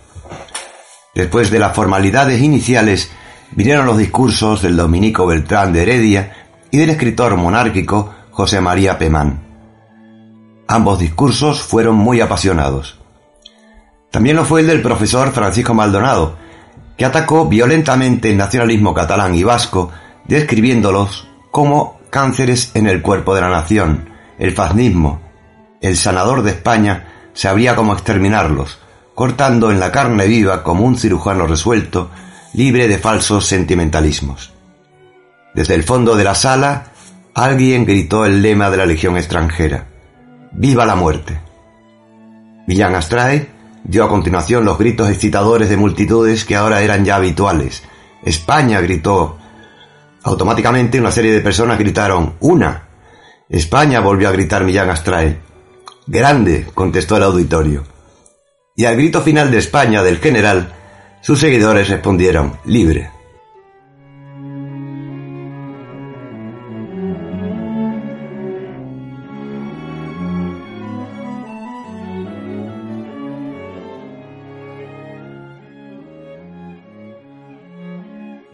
Después 1.17 1.49
de 1.49 1.57
las 1.57 1.75
formalidades 1.75 2.39
iniciales 2.43 3.09
vinieron 3.49 3.87
los 3.87 3.97
discursos 3.97 4.61
del 4.61 4.77
dominico 4.77 5.25
Beltrán 5.25 5.73
de 5.73 5.81
Heredia 5.81 6.31
y 6.69 6.77
del 6.77 6.91
escritor 6.91 7.35
monárquico 7.37 8.13
José 8.29 8.61
María 8.61 8.99
Pemán. 8.99 9.41
Ambos 10.67 10.99
discursos 10.99 11.63
fueron 11.63 11.95
muy 11.95 12.21
apasionados. 12.21 12.99
También 14.11 14.35
lo 14.35 14.45
fue 14.45 14.61
el 14.61 14.67
del 14.67 14.83
profesor 14.83 15.31
Francisco 15.31 15.73
Maldonado, 15.73 16.37
que 16.95 17.05
atacó 17.05 17.47
violentamente 17.47 18.29
el 18.29 18.37
nacionalismo 18.37 18.93
catalán 18.93 19.33
y 19.33 19.41
vasco, 19.41 19.89
describiéndolos 20.25 21.27
como 21.49 21.99
cánceres 22.11 22.69
en 22.75 22.85
el 22.85 23.01
cuerpo 23.01 23.33
de 23.33 23.41
la 23.41 23.49
nación, 23.49 24.11
el 24.37 24.51
fascismo, 24.51 25.19
el 25.81 25.97
sanador 25.97 26.43
de 26.43 26.51
España, 26.51 27.07
sabría 27.33 27.75
cómo 27.75 27.93
exterminarlos, 27.93 28.77
cortando 29.17 29.71
en 29.71 29.79
la 29.79 29.91
carne 29.91 30.27
viva 30.27 30.61
como 30.61 30.85
un 30.85 30.95
cirujano 30.95 31.47
resuelto, 31.47 32.11
libre 32.53 32.87
de 32.87 32.99
falsos 32.99 33.47
sentimentalismos. 33.47 34.53
Desde 35.55 35.73
el 35.73 35.81
fondo 35.81 36.15
de 36.15 36.23
la 36.23 36.35
sala, 36.35 36.91
alguien 37.33 37.83
gritó 37.83 38.27
el 38.27 38.43
lema 38.43 38.69
de 38.69 38.77
la 38.77 38.85
Legión 38.85 39.17
extranjera. 39.17 39.87
¡Viva 40.51 40.85
la 40.85 40.95
muerte! 40.95 41.41
Millán 42.67 42.93
Astray 42.93 43.49
dio 43.83 44.03
a 44.03 44.07
continuación 44.07 44.63
los 44.65 44.77
gritos 44.77 45.09
excitadores 45.09 45.67
de 45.67 45.77
multitudes 45.77 46.45
que 46.45 46.55
ahora 46.55 46.83
eran 46.83 47.03
ya 47.03 47.15
habituales. 47.15 47.81
España 48.23 48.81
gritó. 48.81 49.39
Automáticamente 50.25 50.99
una 50.99 51.09
serie 51.09 51.33
de 51.33 51.41
personas 51.41 51.79
gritaron 51.79 52.35
¡Una! 52.39 52.83
España 53.49 53.99
volvió 53.99 54.29
a 54.29 54.33
gritar 54.33 54.63
Millán 54.63 54.91
Astray. 54.91 55.39
Grande, 56.05 56.67
contestó 56.75 57.17
el 57.17 57.23
auditorio. 57.23 57.96
Y 58.79 58.85
al 58.85 58.95
grito 58.95 59.21
final 59.23 59.49
de 59.49 59.57
España 59.57 60.03
del 60.03 60.19
general, 60.19 60.71
sus 61.21 61.39
seguidores 61.39 61.89
respondieron 61.89 62.59
libre. 62.63 63.09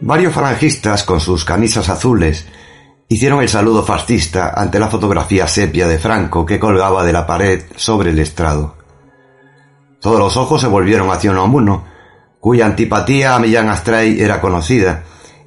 Varios 0.00 0.32
falangistas 0.32 1.02
con 1.02 1.20
sus 1.20 1.44
camisas 1.44 1.90
azules 1.90 2.46
hicieron 3.08 3.42
el 3.42 3.50
saludo 3.50 3.84
fascista 3.84 4.54
ante 4.56 4.78
la 4.78 4.88
fotografía 4.88 5.46
sepia 5.46 5.86
de 5.86 5.98
Franco 5.98 6.46
que 6.46 6.58
colgaba 6.58 7.04
de 7.04 7.12
la 7.12 7.26
pared 7.26 7.64
sobre 7.76 8.08
el 8.08 8.18
estrado. 8.20 8.83
Todos 10.04 10.18
los 10.18 10.36
ojos 10.36 10.60
se 10.60 10.66
volvieron 10.66 11.10
hacia 11.10 11.30
Unamuno, 11.30 11.82
cuya 12.38 12.66
antipatía 12.66 13.34
a 13.34 13.38
Millán 13.38 13.70
Astray 13.70 14.20
era 14.20 14.38
conocida, 14.38 15.02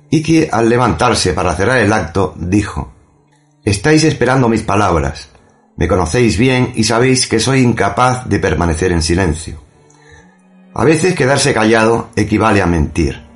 y 0.09 0.23
que 0.23 0.49
al 0.51 0.67
levantarse 0.67 1.33
para 1.33 1.53
cerrar 1.53 1.77
el 1.77 1.93
acto 1.93 2.33
dijo 2.37 2.91
Estáis 3.63 4.03
esperando 4.03 4.49
mis 4.49 4.63
palabras. 4.63 5.29
Me 5.75 5.87
conocéis 5.87 6.39
bien 6.39 6.73
y 6.73 6.85
sabéis 6.85 7.27
que 7.27 7.39
soy 7.39 7.59
incapaz 7.59 8.27
de 8.27 8.39
permanecer 8.39 8.91
en 8.91 9.03
silencio. 9.03 9.59
A 10.73 10.83
veces 10.83 11.13
quedarse 11.13 11.53
callado 11.53 12.09
equivale 12.15 12.63
a 12.63 12.65
mentir, 12.65 13.27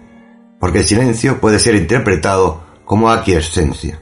porque 0.60 0.80
el 0.80 0.86
silencio 0.86 1.40
puede 1.40 1.60
ser 1.60 1.76
interpretado 1.76 2.64
como 2.84 3.12
aquiescencia. 3.12 4.00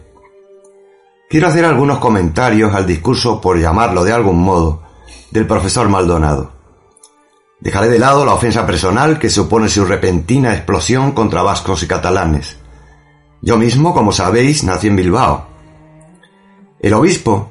Quiero 1.29 1.47
hacer 1.47 1.65
algunos 1.65 1.97
comentarios 1.97 2.73
al 2.73 2.87
discurso, 2.87 3.41
por 3.41 3.59
llamarlo 3.59 4.05
de 4.05 4.13
algún 4.13 4.41
modo, 4.41 4.83
del 5.31 5.45
profesor 5.45 5.89
Maldonado. 5.89 6.58
Dejaré 7.59 7.89
de 7.89 7.99
lado 7.99 8.23
la 8.25 8.33
ofensa 8.33 8.65
personal 8.65 9.19
que 9.19 9.29
supone 9.29 9.67
su 9.67 9.83
repentina 9.83 10.53
explosión 10.53 11.11
contra 11.11 11.41
vascos 11.41 11.83
y 11.83 11.87
catalanes. 11.87 12.57
Yo 13.41 13.57
mismo, 13.57 13.93
como 13.93 14.11
sabéis, 14.11 14.63
nací 14.63 14.87
en 14.87 14.95
Bilbao. 14.95 15.47
El 16.79 16.93
obispo, 16.93 17.49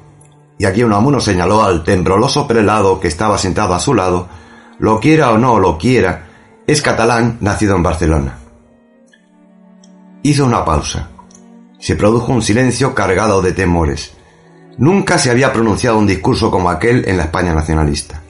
y 0.57 0.65
aquí 0.65 0.83
Unamuno 0.83 1.19
señaló 1.19 1.63
al 1.63 1.83
tembloroso 1.83 2.47
prelado 2.47 2.99
que 2.99 3.07
estaba 3.07 3.37
sentado 3.37 3.75
a 3.75 3.79
su 3.79 3.93
lado, 3.93 4.27
lo 4.79 4.99
quiera 4.99 5.31
o 5.31 5.37
no 5.37 5.59
lo 5.59 5.77
quiera, 5.77 6.27
es 6.65 6.81
catalán 6.81 7.37
nacido 7.41 7.75
en 7.75 7.83
Barcelona. 7.83 8.39
Hizo 10.23 10.45
una 10.45 10.65
pausa. 10.65 11.09
Se 11.79 11.95
produjo 11.95 12.33
un 12.33 12.41
silencio 12.41 12.95
cargado 12.95 13.41
de 13.41 13.53
temores. 13.53 14.13
Nunca 14.77 15.17
se 15.17 15.29
había 15.29 15.53
pronunciado 15.53 15.97
un 15.97 16.07
discurso 16.07 16.49
como 16.49 16.69
aquel 16.69 17.07
en 17.07 17.17
la 17.17 17.23
España 17.23 17.53
nacionalista. 17.53 18.21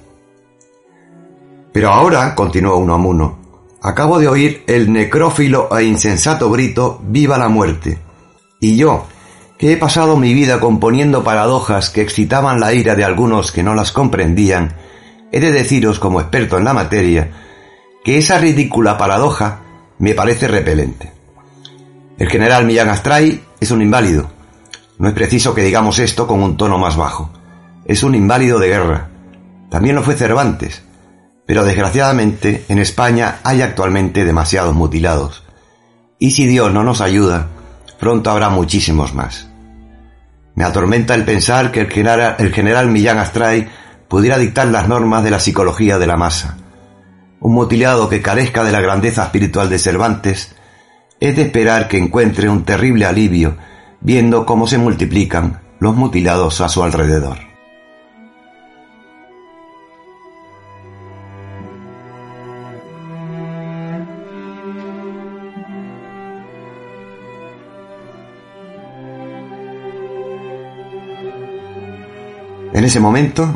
Pero 1.72 1.90
ahora, 1.90 2.36
continuó 2.36 2.78
Unamuno, 2.78 3.40
acabo 3.82 4.20
de 4.20 4.28
oír 4.28 4.64
el 4.68 4.92
necrófilo 4.92 5.70
e 5.78 5.84
insensato 5.84 6.50
grito 6.50 7.00
Viva 7.04 7.38
la 7.38 7.50
muerte. 7.50 8.00
Y 8.60 8.76
yo, 8.76 9.06
que 9.58 9.74
he 9.74 9.78
pasado 9.78 10.18
mi 10.18 10.34
vida 10.34 10.60
componiendo 10.60 11.24
paradojas 11.24 11.90
que 11.90 12.02
excitaban 12.02 12.60
la 12.60 12.74
ira 12.74 12.96
de 12.96 13.04
algunos 13.04 13.52
que 13.52 13.64
no 13.64 13.76
las 13.76 13.92
comprendían, 13.92 14.74
he 15.32 15.40
de 15.40 15.52
deciros 15.52 16.00
como 16.00 16.22
experto 16.22 16.58
en 16.58 16.64
la 16.64 16.74
materia 16.74 17.32
que 18.04 18.18
esa 18.18 18.38
ridícula 18.38 18.98
paradoja 18.98 19.60
me 20.00 20.14
parece 20.14 20.48
repelente. 20.48 21.12
El 22.18 22.30
general 22.30 22.66
Millán 22.66 22.90
Astray 22.90 23.44
es 23.60 23.72
un 23.72 23.82
inválido. 23.82 24.30
No 24.98 25.08
es 25.08 25.14
preciso 25.14 25.54
que 25.54 25.64
digamos 25.64 26.00
esto 26.00 26.26
con 26.28 26.42
un 26.42 26.58
tono 26.58 26.78
más 26.78 26.98
bajo. 26.98 27.30
Es 27.86 28.04
un 28.04 28.16
inválido 28.16 28.60
de 28.60 28.68
guerra. 28.68 29.10
También 29.70 29.96
lo 29.96 30.04
fue 30.04 30.16
Cervantes. 30.16 30.84
Pero 31.50 31.66
desgraciadamente 31.66 32.64
en 32.70 32.78
España 32.78 33.40
hay 33.44 33.64
actualmente 33.64 34.24
demasiados 34.24 34.76
mutilados. 34.76 35.44
Y 36.20 36.30
si 36.30 36.46
Dios 36.46 36.72
no 36.72 36.84
nos 36.84 37.02
ayuda, 37.02 37.48
pronto 38.00 38.30
habrá 38.30 38.50
muchísimos 38.50 39.16
más. 39.16 39.50
Me 40.54 40.64
atormenta 40.64 41.16
el 41.16 41.26
pensar 41.26 41.72
que 41.72 41.80
el 41.80 41.90
general, 41.90 42.90
Millán 42.90 43.18
Astray 43.18 43.68
pudiera 44.08 44.38
dictar 44.38 44.68
las 44.68 44.88
normas 44.88 45.24
de 45.24 45.32
la 45.32 45.40
psicología 45.40 45.98
de 45.98 46.06
la 46.06 46.18
masa. 46.18 46.56
Un 47.40 47.56
mutilado 47.56 48.10
que 48.10 48.22
carezca 48.22 48.64
de 48.64 48.72
la 48.72 48.82
grandeza 48.82 49.24
espiritual 49.24 49.72
de 49.72 49.80
Cervantes 49.80 50.56
es 51.20 51.36
de 51.36 51.42
esperar 51.42 51.88
que 51.88 51.98
encuentre 51.98 52.48
un 52.48 52.64
terrible 52.64 53.08
alivio 53.08 53.58
viendo 54.02 54.46
cómo 54.46 54.68
se 54.68 54.78
multiplican 54.78 55.62
los 55.80 55.96
mutilados 55.96 56.62
a 56.62 56.70
su 56.70 56.84
alrededor. 56.84 57.49
Ese 72.90 73.00
momento, 73.00 73.48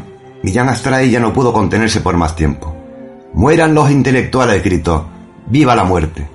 Millán 0.44 0.70
Astray 0.70 1.10
ya 1.10 1.20
no 1.20 1.34
pudo 1.34 1.52
contenerse 1.52 2.02
por 2.02 2.18
más 2.18 2.36
tiempo. 2.36 2.76
Mueran 3.34 3.74
los 3.74 3.90
intelectuales, 3.90 4.64
gritó. 4.64 5.08
¡Viva 5.48 5.76
la 5.76 5.84
muerte! 5.84 6.30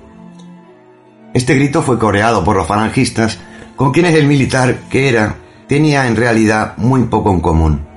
Este 1.33 1.55
grito 1.55 1.81
fue 1.81 1.97
coreado 1.97 2.43
por 2.43 2.57
los 2.57 2.67
falangistas, 2.67 3.39
con 3.77 3.91
quienes 3.91 4.15
el 4.15 4.27
militar, 4.27 4.81
que 4.89 5.07
era, 5.07 5.37
tenía 5.67 6.07
en 6.07 6.17
realidad 6.17 6.73
muy 6.75 7.03
poco 7.03 7.31
en 7.31 7.39
común. 7.39 7.87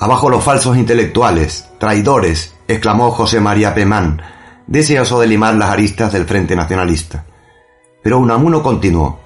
Abajo 0.00 0.28
los 0.28 0.42
falsos 0.42 0.76
intelectuales, 0.76 1.68
traidores, 1.78 2.54
exclamó 2.66 3.12
José 3.12 3.38
María 3.38 3.72
Pemán, 3.72 4.20
deseoso 4.66 5.20
de 5.20 5.28
limar 5.28 5.54
las 5.54 5.70
aristas 5.70 6.12
del 6.12 6.24
Frente 6.24 6.56
Nacionalista. 6.56 7.24
Pero 8.02 8.18
Unamuno 8.18 8.64
continuó. 8.64 9.20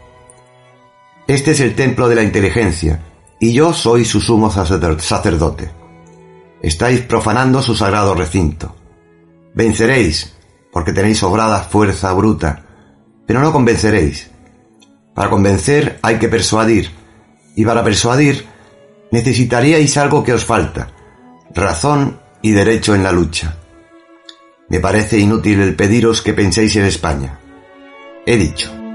Este 1.26 1.52
es 1.52 1.60
el 1.60 1.74
templo 1.74 2.10
de 2.10 2.16
la 2.16 2.22
inteligencia, 2.22 3.00
y 3.40 3.52
yo 3.52 3.72
soy 3.72 4.04
su 4.04 4.20
sumo 4.20 4.50
sacerdote. 4.50 5.70
Estáis 6.62 7.00
profanando 7.02 7.62
su 7.62 7.74
sagrado 7.74 8.14
recinto. 8.14 8.74
Venceréis, 9.54 10.34
porque 10.72 10.92
tenéis 10.92 11.18
sobrada 11.18 11.60
fuerza 11.60 12.12
bruta, 12.12 12.64
pero 13.26 13.40
no 13.40 13.52
convenceréis. 13.52 14.30
Para 15.14 15.30
convencer 15.30 15.98
hay 16.02 16.18
que 16.18 16.28
persuadir, 16.28 16.90
y 17.54 17.64
para 17.64 17.82
persuadir 17.82 18.46
necesitaríais 19.10 19.96
algo 19.96 20.22
que 20.24 20.32
os 20.32 20.44
falta, 20.44 20.88
razón 21.54 22.20
y 22.42 22.52
derecho 22.52 22.94
en 22.94 23.02
la 23.02 23.12
lucha. 23.12 23.56
Me 24.68 24.80
parece 24.80 25.18
inútil 25.18 25.60
el 25.60 25.76
pediros 25.76 26.22
que 26.22 26.34
penséis 26.34 26.76
en 26.76 26.84
España. 26.84 27.38
He 28.26 28.36
dicho. 28.36 28.85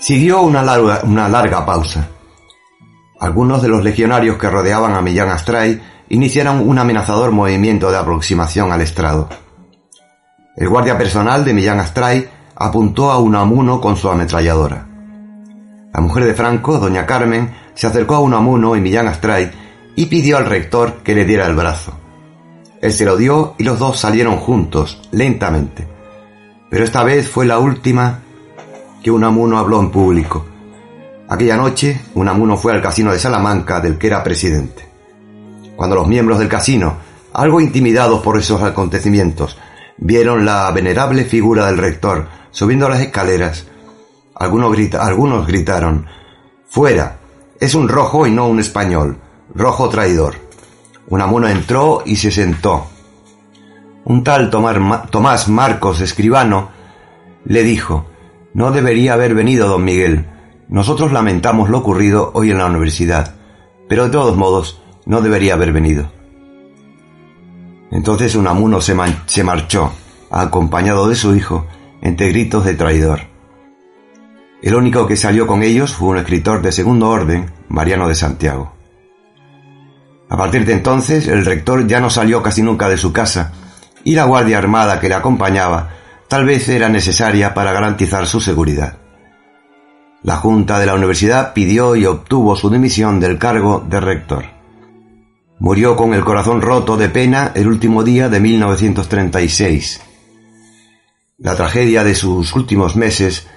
Siguió 0.00 0.40
una 0.40 0.62
larga, 0.62 1.02
una 1.04 1.28
larga 1.28 1.66
pausa. 1.66 2.08
Algunos 3.20 3.60
de 3.60 3.68
los 3.68 3.84
legionarios 3.84 4.38
que 4.38 4.48
rodeaban 4.48 4.94
a 4.94 5.02
Millán 5.02 5.28
Astray 5.28 5.78
iniciaron 6.08 6.66
un 6.66 6.78
amenazador 6.78 7.32
movimiento 7.32 7.90
de 7.90 7.98
aproximación 7.98 8.72
al 8.72 8.80
estrado. 8.80 9.28
El 10.56 10.70
guardia 10.70 10.96
personal 10.96 11.44
de 11.44 11.52
Millán 11.52 11.80
Astray 11.80 12.26
apuntó 12.56 13.10
a 13.10 13.18
Unamuno 13.18 13.78
con 13.78 13.94
su 13.98 14.08
ametralladora. 14.08 14.86
La 15.92 16.00
mujer 16.00 16.24
de 16.24 16.34
Franco, 16.34 16.78
doña 16.78 17.04
Carmen, 17.04 17.54
se 17.74 17.86
acercó 17.86 18.14
a 18.14 18.20
Unamuno 18.20 18.76
y 18.76 18.80
Millán 18.80 19.06
Astray 19.06 19.50
y 19.96 20.06
pidió 20.06 20.38
al 20.38 20.46
rector 20.46 21.02
que 21.02 21.14
le 21.14 21.26
diera 21.26 21.46
el 21.46 21.54
brazo. 21.54 21.92
Él 22.80 22.92
se 22.94 23.04
lo 23.04 23.18
dio 23.18 23.54
y 23.58 23.64
los 23.64 23.78
dos 23.78 23.98
salieron 23.98 24.38
juntos, 24.38 24.98
lentamente. 25.12 25.86
Pero 26.70 26.84
esta 26.84 27.04
vez 27.04 27.28
fue 27.28 27.44
la 27.44 27.58
última 27.58 28.20
que 29.02 29.10
Unamuno 29.10 29.58
habló 29.58 29.80
en 29.80 29.90
público. 29.90 30.44
Aquella 31.28 31.56
noche, 31.56 32.00
Unamuno 32.14 32.56
fue 32.56 32.72
al 32.72 32.82
casino 32.82 33.12
de 33.12 33.18
Salamanca 33.18 33.80
del 33.80 33.98
que 33.98 34.08
era 34.08 34.22
presidente. 34.22 34.88
Cuando 35.76 35.96
los 35.96 36.08
miembros 36.08 36.38
del 36.38 36.48
casino, 36.48 36.96
algo 37.32 37.60
intimidados 37.60 38.20
por 38.22 38.36
esos 38.36 38.62
acontecimientos, 38.62 39.56
vieron 39.96 40.44
la 40.44 40.70
venerable 40.72 41.24
figura 41.24 41.66
del 41.66 41.78
rector 41.78 42.26
subiendo 42.50 42.88
las 42.88 43.00
escaleras, 43.00 43.66
algunos, 44.34 44.76
algunos 44.94 45.46
gritaron, 45.46 46.06
Fuera, 46.66 47.18
es 47.58 47.74
un 47.74 47.88
rojo 47.88 48.26
y 48.26 48.30
no 48.30 48.48
un 48.48 48.60
español, 48.60 49.18
rojo 49.54 49.88
traidor. 49.88 50.36
Unamuno 51.08 51.48
entró 51.48 52.02
y 52.06 52.16
se 52.16 52.30
sentó. 52.30 52.86
Un 54.04 54.22
tal 54.22 54.50
Tomás 54.50 55.48
Marcos, 55.48 56.00
escribano, 56.00 56.70
le 57.44 57.64
dijo, 57.64 58.06
no 58.52 58.72
debería 58.72 59.14
haber 59.14 59.34
venido, 59.34 59.68
don 59.68 59.84
Miguel. 59.84 60.26
Nosotros 60.68 61.12
lamentamos 61.12 61.68
lo 61.68 61.78
ocurrido 61.78 62.30
hoy 62.34 62.50
en 62.50 62.58
la 62.58 62.66
universidad, 62.66 63.34
pero 63.88 64.04
de 64.04 64.10
todos 64.10 64.36
modos 64.36 64.80
no 65.06 65.20
debería 65.20 65.54
haber 65.54 65.72
venido. 65.72 66.10
Entonces 67.90 68.34
Unamuno 68.34 68.80
se, 68.80 68.96
se 69.26 69.44
marchó, 69.44 69.92
acompañado 70.30 71.08
de 71.08 71.16
su 71.16 71.34
hijo, 71.34 71.66
entre 72.02 72.28
gritos 72.28 72.64
de 72.64 72.74
traidor. 72.74 73.20
El 74.62 74.74
único 74.74 75.06
que 75.06 75.16
salió 75.16 75.46
con 75.46 75.62
ellos 75.62 75.94
fue 75.94 76.08
un 76.08 76.18
escritor 76.18 76.62
de 76.62 76.72
segundo 76.72 77.08
orden, 77.08 77.50
Mariano 77.68 78.08
de 78.08 78.14
Santiago. 78.14 78.72
A 80.28 80.36
partir 80.36 80.64
de 80.64 80.74
entonces, 80.74 81.26
el 81.26 81.44
rector 81.44 81.86
ya 81.86 82.00
no 82.00 82.10
salió 82.10 82.42
casi 82.42 82.62
nunca 82.62 82.88
de 82.88 82.96
su 82.96 83.12
casa, 83.12 83.52
y 84.04 84.14
la 84.14 84.24
guardia 84.24 84.58
armada 84.58 85.00
que 85.00 85.08
le 85.08 85.14
acompañaba 85.14 85.90
tal 86.30 86.44
vez 86.44 86.68
era 86.68 86.88
necesaria 86.88 87.54
para 87.54 87.72
garantizar 87.72 88.24
su 88.24 88.40
seguridad. 88.40 88.98
La 90.22 90.36
Junta 90.36 90.78
de 90.78 90.86
la 90.86 90.94
Universidad 90.94 91.52
pidió 91.52 91.96
y 91.96 92.06
obtuvo 92.06 92.54
su 92.54 92.70
dimisión 92.70 93.18
del 93.18 93.36
cargo 93.36 93.84
de 93.84 93.98
rector. 93.98 94.44
Murió 95.58 95.96
con 95.96 96.14
el 96.14 96.24
corazón 96.24 96.62
roto 96.62 96.96
de 96.96 97.08
pena 97.08 97.50
el 97.56 97.66
último 97.66 98.04
día 98.04 98.28
de 98.28 98.38
1936. 98.38 100.02
La 101.38 101.56
tragedia 101.56 102.04
de 102.04 102.14
sus 102.14 102.54
últimos 102.54 102.94
meses 102.94 103.48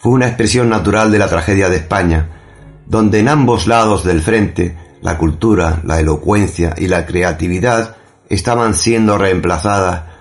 fue 0.00 0.10
una 0.10 0.26
expresión 0.26 0.68
natural 0.68 1.12
de 1.12 1.20
la 1.20 1.28
tragedia 1.28 1.68
de 1.68 1.76
España, 1.76 2.28
donde 2.86 3.20
en 3.20 3.28
ambos 3.28 3.68
lados 3.68 4.02
del 4.02 4.20
frente 4.20 4.76
la 5.00 5.16
cultura, 5.16 5.80
la 5.84 6.00
elocuencia 6.00 6.74
y 6.76 6.88
la 6.88 7.06
creatividad 7.06 7.94
estaban 8.28 8.74
siendo 8.74 9.16
reemplazadas 9.16 10.15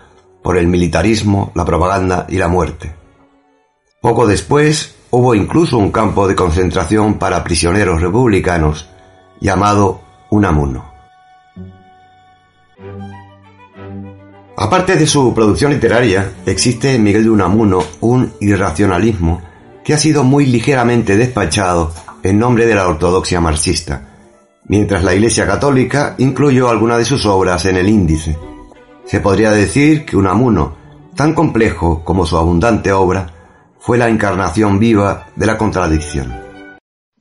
por 0.45 0.59
el 0.59 0.67
militarismo, 0.67 1.51
la 1.55 1.65
propaganda 1.65 2.27
y 2.29 2.37
la 2.37 2.47
muerte. 2.47 2.93
Poco 3.99 4.27
después 4.27 4.93
hubo 5.09 5.33
incluso 5.33 5.79
un 5.79 5.91
campo 5.91 6.27
de 6.27 6.35
concentración 6.35 7.15
para 7.15 7.43
prisioneros 7.43 7.99
republicanos 7.99 8.87
llamado 9.41 10.01
Unamuno. 10.29 10.85
Aparte 14.55 14.95
de 14.97 15.07
su 15.07 15.33
producción 15.33 15.71
literaria, 15.71 16.33
existe 16.45 16.93
en 16.93 17.01
Miguel 17.01 17.23
de 17.23 17.31
Unamuno 17.31 17.79
un 18.01 18.31
irracionalismo 18.39 19.41
que 19.83 19.95
ha 19.95 19.97
sido 19.97 20.23
muy 20.23 20.45
ligeramente 20.45 21.17
despachado 21.17 21.91
en 22.21 22.37
nombre 22.37 22.67
de 22.67 22.75
la 22.75 22.87
ortodoxia 22.87 23.41
marxista, 23.41 24.09
mientras 24.67 25.03
la 25.03 25.15
Iglesia 25.15 25.47
Católica 25.47 26.13
incluyó 26.19 26.69
algunas 26.69 26.99
de 26.99 27.05
sus 27.05 27.25
obras 27.25 27.65
en 27.65 27.77
el 27.77 27.89
índice. 27.89 28.37
Se 29.05 29.19
podría 29.19 29.51
decir 29.51 30.03
que 30.03 30.17
Unamuno, 30.17 30.75
tan 31.15 31.35
complejo 31.35 32.03
como 32.03 32.25
su 32.25 32.37
abundante 32.37 32.91
obra, 32.91 33.31
fue 33.77 33.99
la 33.99 34.09
encarnación 34.09 34.79
viva 34.79 35.27
de 35.35 35.45
la 35.45 35.59
contradicción. 35.59 36.33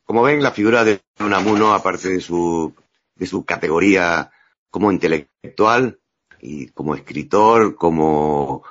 Como 0.03 0.23
ven, 0.23 0.43
la 0.43 0.51
figura 0.51 0.83
de 0.83 1.03
Unamuno, 1.21 1.75
aparte 1.75 2.09
de 2.09 2.21
su, 2.23 2.75
de 3.15 3.27
su 3.27 3.45
categoría 3.45 4.31
como 4.71 4.91
intelectual 4.91 6.01
y 6.41 6.69
como 6.69 6.95
escritor, 6.95 7.77
como, 7.77 8.63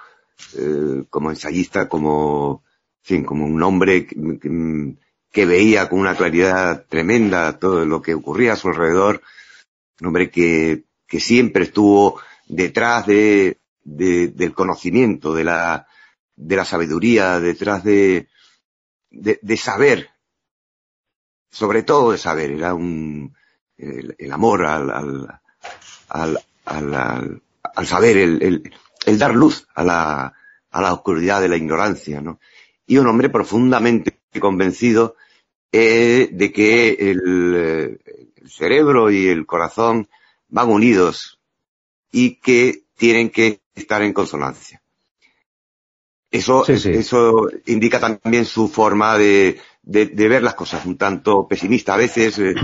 eh, 0.58 1.04
como 1.08 1.30
ensayista, 1.30 1.88
como, 1.88 2.64
fin, 3.04 3.24
como 3.24 3.46
un 3.46 3.62
hombre 3.62 4.08
que, 4.08 4.96
que 5.32 5.46
veía 5.46 5.88
con 5.88 6.00
una 6.00 6.16
claridad 6.16 6.86
tremenda 6.90 7.60
todo 7.60 7.86
lo 7.86 8.02
que 8.02 8.16
ocurría 8.16 8.54
a 8.54 8.56
su 8.56 8.70
alrededor, 8.70 9.22
un 10.02 10.08
hombre 10.08 10.32
que, 10.32 10.86
que 11.08 11.20
siempre 11.20 11.66
estuvo 11.66 12.20
detrás 12.56 13.06
de, 13.06 13.60
de, 13.84 14.28
del 14.30 14.54
conocimiento, 14.54 15.34
de 15.34 15.44
la, 15.44 15.88
de 16.36 16.56
la 16.56 16.66
sabiduría, 16.66 17.40
detrás 17.40 17.84
de, 17.84 18.28
de, 19.10 19.40
de 19.42 19.58
saber, 19.58 20.10
sobre 21.52 21.84
todo 21.84 22.12
de 22.12 22.18
saber, 22.18 22.52
era 22.52 22.74
un, 22.74 23.36
el, 23.78 24.32
amor 24.32 24.66
al, 24.66 24.90
al, 24.90 25.42
al, 26.10 26.40
al, 26.66 27.42
al 27.76 27.88
saber, 27.88 28.18
el, 28.18 28.72
el, 29.06 29.20
dar 29.20 29.36
luz 29.36 29.68
a 29.76 29.84
la, 29.84 30.34
a 30.72 30.82
la 30.82 30.94
oscuridad 30.94 31.42
de 31.42 31.50
la 31.50 31.58
ignorancia, 31.58 32.22
¿no? 32.22 32.40
Y 32.86 32.98
un 32.98 33.08
hombre 33.08 33.30
profundamente 33.30 34.20
convencido 34.40 35.16
eh, 35.72 36.30
de 36.32 36.52
que 36.52 36.90
el, 37.00 38.00
cerebro 38.46 39.10
y 39.10 39.28
el 39.28 39.46
corazón 39.46 40.10
van 40.50 40.70
unidos 40.70 41.40
y 42.14 42.36
que 42.36 42.86
tienen 42.96 43.32
que 43.32 43.62
estar 43.76 44.02
en 44.04 44.14
consonancia. 44.14 44.82
Eso, 46.32 46.64
sí, 46.64 46.78
sí. 46.78 46.92
eso 46.92 47.50
indica 47.66 48.00
también 48.00 48.46
su 48.46 48.70
forma 48.70 49.18
de, 49.18 49.60
de, 49.82 50.06
de, 50.06 50.28
ver 50.28 50.42
las 50.42 50.54
cosas, 50.54 50.86
un 50.86 50.98
tanto 50.98 51.48
pesimista 51.48 51.96
a 51.96 51.98
veces, 51.98 52.40
eh, 52.40 52.56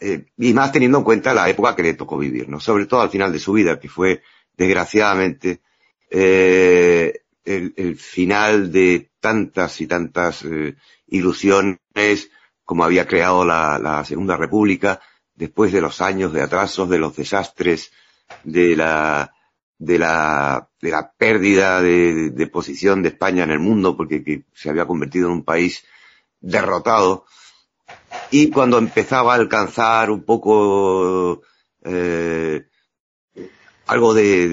eh, 0.00 0.26
y 0.38 0.52
más 0.52 0.72
teniendo 0.72 0.98
en 0.98 1.04
cuenta 1.04 1.32
la 1.32 1.48
época 1.48 1.76
que 1.76 1.82
le 1.82 1.94
tocó 1.94 2.18
vivir, 2.18 2.48
¿no? 2.48 2.58
Sobre 2.58 2.86
todo 2.86 3.02
al 3.02 3.10
final 3.10 3.32
de 3.32 3.38
su 3.38 3.52
vida, 3.52 3.78
que 3.78 3.88
fue, 3.88 4.22
desgraciadamente, 4.56 5.60
eh, 6.10 7.22
el, 7.44 7.74
el, 7.76 7.96
final 7.96 8.72
de 8.72 9.10
tantas 9.20 9.80
y 9.80 9.86
tantas 9.86 10.44
ilusiones 11.06 12.30
como 12.64 12.84
había 12.84 13.06
creado 13.06 13.44
la, 13.44 13.78
la, 13.78 14.04
Segunda 14.04 14.36
República 14.36 15.00
después 15.34 15.72
de 15.72 15.80
los 15.80 16.00
años 16.00 16.32
de 16.32 16.42
atrasos, 16.42 16.88
de 16.88 16.98
los 16.98 17.16
desastres, 17.16 17.92
de 18.44 18.76
la, 18.76 19.32
de 19.78 19.98
la, 19.98 20.68
de 20.80 20.90
la 20.90 21.12
pérdida 21.12 21.80
de, 21.80 22.48
posición 22.52 23.02
de 23.02 23.10
España 23.10 23.44
en 23.44 23.50
el 23.50 23.58
mundo 23.58 23.96
porque 23.96 24.22
que 24.22 24.44
se 24.54 24.70
había 24.70 24.86
convertido 24.86 25.26
en 25.26 25.34
un 25.34 25.44
país 25.44 25.84
derrotado. 26.40 27.24
Y 28.30 28.50
cuando 28.50 28.78
empezaba 28.78 29.32
a 29.32 29.36
alcanzar 29.36 30.10
un 30.10 30.24
poco 30.24 31.42
eh, 31.84 32.66
algo 33.86 34.14
de, 34.14 34.48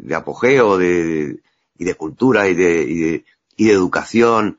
de, 0.00 0.14
apogeo 0.14 0.78
de, 0.78 1.40
y 1.76 1.84
de 1.84 1.94
cultura 1.94 2.48
y 2.48 2.54
de, 2.54 3.24
y 3.56 3.70
educación, 3.70 4.58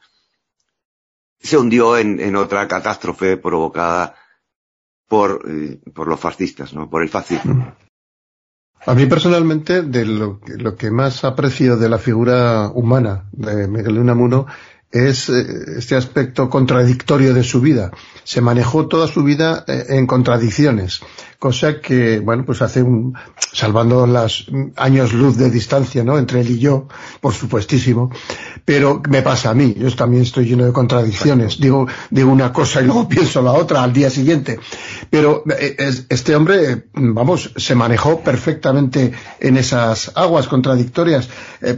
se 1.40 1.58
hundió 1.58 1.98
en, 1.98 2.20
en 2.20 2.36
otra 2.36 2.68
catástrofe 2.68 3.38
provocada 3.38 4.16
por, 5.08 5.44
eh, 5.48 5.80
por 5.94 6.08
los 6.08 6.20
fascistas, 6.20 6.74
¿no? 6.74 6.90
por 6.90 7.04
el 7.04 7.10
fascismo. 7.10 7.76
A 8.88 8.94
mí 8.94 9.08
personalmente, 9.08 9.82
de 9.82 10.06
lo, 10.06 10.40
lo, 10.46 10.76
que 10.76 10.92
más 10.92 11.24
aprecio 11.24 11.76
de 11.76 11.90
la 11.90 11.98
figura 11.98 12.70
humana 12.74 13.24
de 13.32 13.68
Miguel 13.68 13.96
de 13.96 14.00
Unamuno 14.00 14.46
es 14.92 15.28
eh, 15.30 15.46
este 15.78 15.96
aspecto 15.96 16.50
contradictorio 16.50 17.34
de 17.34 17.44
su 17.44 17.62
vida. 17.62 17.92
Se 18.24 18.42
manejó 18.42 18.88
toda 18.88 19.08
su 19.08 19.24
vida 19.24 19.66
eh, 19.68 19.86
en 19.90 20.08
contradicciones, 20.08 21.02
cosa 21.46 21.80
que, 21.80 22.18
bueno, 22.22 22.44
pues 22.44 22.64
hace 22.64 22.82
un, 22.82 23.14
salvando 23.38 24.08
las 24.08 24.48
años 24.78 25.14
luz 25.14 25.38
de 25.38 25.52
distancia, 25.52 26.04
¿no? 26.04 26.18
Entre 26.18 26.42
él 26.42 26.50
y 26.50 26.58
yo, 26.58 26.88
por 27.22 27.36
supuestísimo, 27.36 28.10
pero 28.66 29.00
me 29.08 29.22
pasa 29.22 29.52
a 29.52 29.54
mí, 29.54 29.76
yo 29.78 29.96
también 29.96 30.24
estoy 30.24 30.46
lleno 30.46 30.66
de 30.66 30.74
contradicciones, 30.74 31.60
digo, 31.60 31.86
digo 32.10 32.32
una 32.32 32.52
cosa 32.52 32.82
y 32.82 32.86
luego 32.86 33.08
pienso 33.16 33.44
la 33.44 33.52
otra 33.52 33.84
al 33.84 33.94
día 33.94 34.10
siguiente, 34.10 34.60
pero 35.12 35.44
eh, 35.60 35.76
este 36.10 36.36
hombre, 36.36 36.86
vamos, 36.94 37.52
se 37.56 37.76
manejó 37.76 38.22
perfectamente 38.22 39.12
en 39.40 39.58
esas 39.58 40.14
aguas 40.16 40.48
contradictorias, 40.48 41.30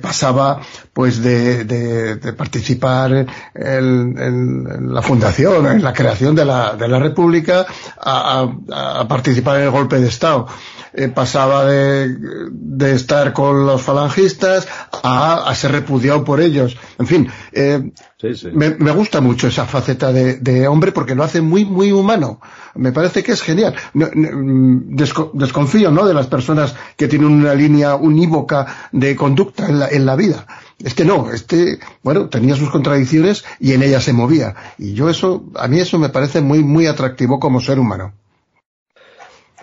pasaba 0.02 0.62
pues 0.94 1.22
de, 1.22 1.66
de, 1.66 2.16
de 2.16 2.34
participar 2.34 3.12
en, 3.14 3.28
en, 3.54 4.18
en, 4.18 4.94
la 4.94 5.02
fundación, 5.02 5.68
en 5.68 5.84
la 5.84 5.94
creación 5.94 6.34
de 6.34 6.46
la, 6.46 6.74
de 6.76 6.88
la 6.88 7.00
República, 7.00 7.68
a, 8.00 8.48
a, 8.72 9.02
a 9.02 9.08
participar 9.08 9.57
en 9.58 9.66
el 9.66 9.72
golpe 9.72 10.00
de 10.00 10.08
Estado. 10.08 10.48
Eh, 10.94 11.10
pasaba 11.10 11.66
de, 11.66 12.16
de, 12.50 12.94
estar 12.94 13.32
con 13.32 13.68
los 13.68 13.82
falangistas 13.84 14.68
a, 15.04 15.48
a, 15.48 15.54
ser 15.54 15.72
repudiado 15.74 16.24
por 16.24 16.42
ellos. 16.42 16.76
En 16.98 17.06
fin, 17.06 17.30
eh, 17.52 17.92
sí, 18.20 18.34
sí. 18.34 18.48
Me, 18.52 18.72
me, 18.72 18.92
gusta 18.92 19.22
mucho 19.22 19.48
esa 19.48 19.66
faceta 19.66 20.12
de, 20.12 20.38
de, 20.38 20.68
hombre 20.68 20.92
porque 20.92 21.14
lo 21.14 21.24
hace 21.24 21.42
muy, 21.42 21.66
muy 21.66 21.92
humano. 21.92 22.40
Me 22.74 22.92
parece 22.94 23.22
que 23.22 23.34
es 23.34 23.44
genial. 23.44 23.76
Desco, 23.94 25.30
desconfío, 25.36 25.92
¿no? 25.92 26.08
De 26.08 26.16
las 26.16 26.28
personas 26.28 26.74
que 26.96 27.08
tienen 27.08 27.28
una 27.28 27.54
línea 27.54 27.96
unívoca 27.96 28.90
de 28.92 29.16
conducta 29.16 29.68
en 29.68 29.80
la, 29.80 29.90
en 29.90 30.06
la 30.06 30.16
vida. 30.16 30.48
Este 30.80 31.06
no, 31.06 31.32
este, 31.32 31.80
bueno, 32.02 32.30
tenía 32.30 32.56
sus 32.56 32.70
contradicciones 32.70 33.46
y 33.60 33.74
en 33.74 33.84
ellas 33.84 34.04
se 34.04 34.14
movía. 34.14 34.56
Y 34.78 34.94
yo 34.94 35.10
eso, 35.10 35.46
a 35.56 35.68
mí 35.68 35.80
eso 35.80 36.00
me 36.00 36.10
parece 36.10 36.42
muy, 36.42 36.64
muy 36.64 36.88
atractivo 36.88 37.40
como 37.40 37.62
ser 37.62 37.78
humano. 37.78 38.14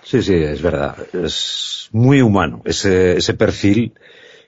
Sí, 0.05 0.23
sí, 0.23 0.35
es 0.35 0.61
verdad. 0.63 0.97
Es 1.13 1.89
muy 1.93 2.21
humano 2.21 2.63
ese, 2.65 3.17
ese 3.17 3.35
perfil 3.35 3.95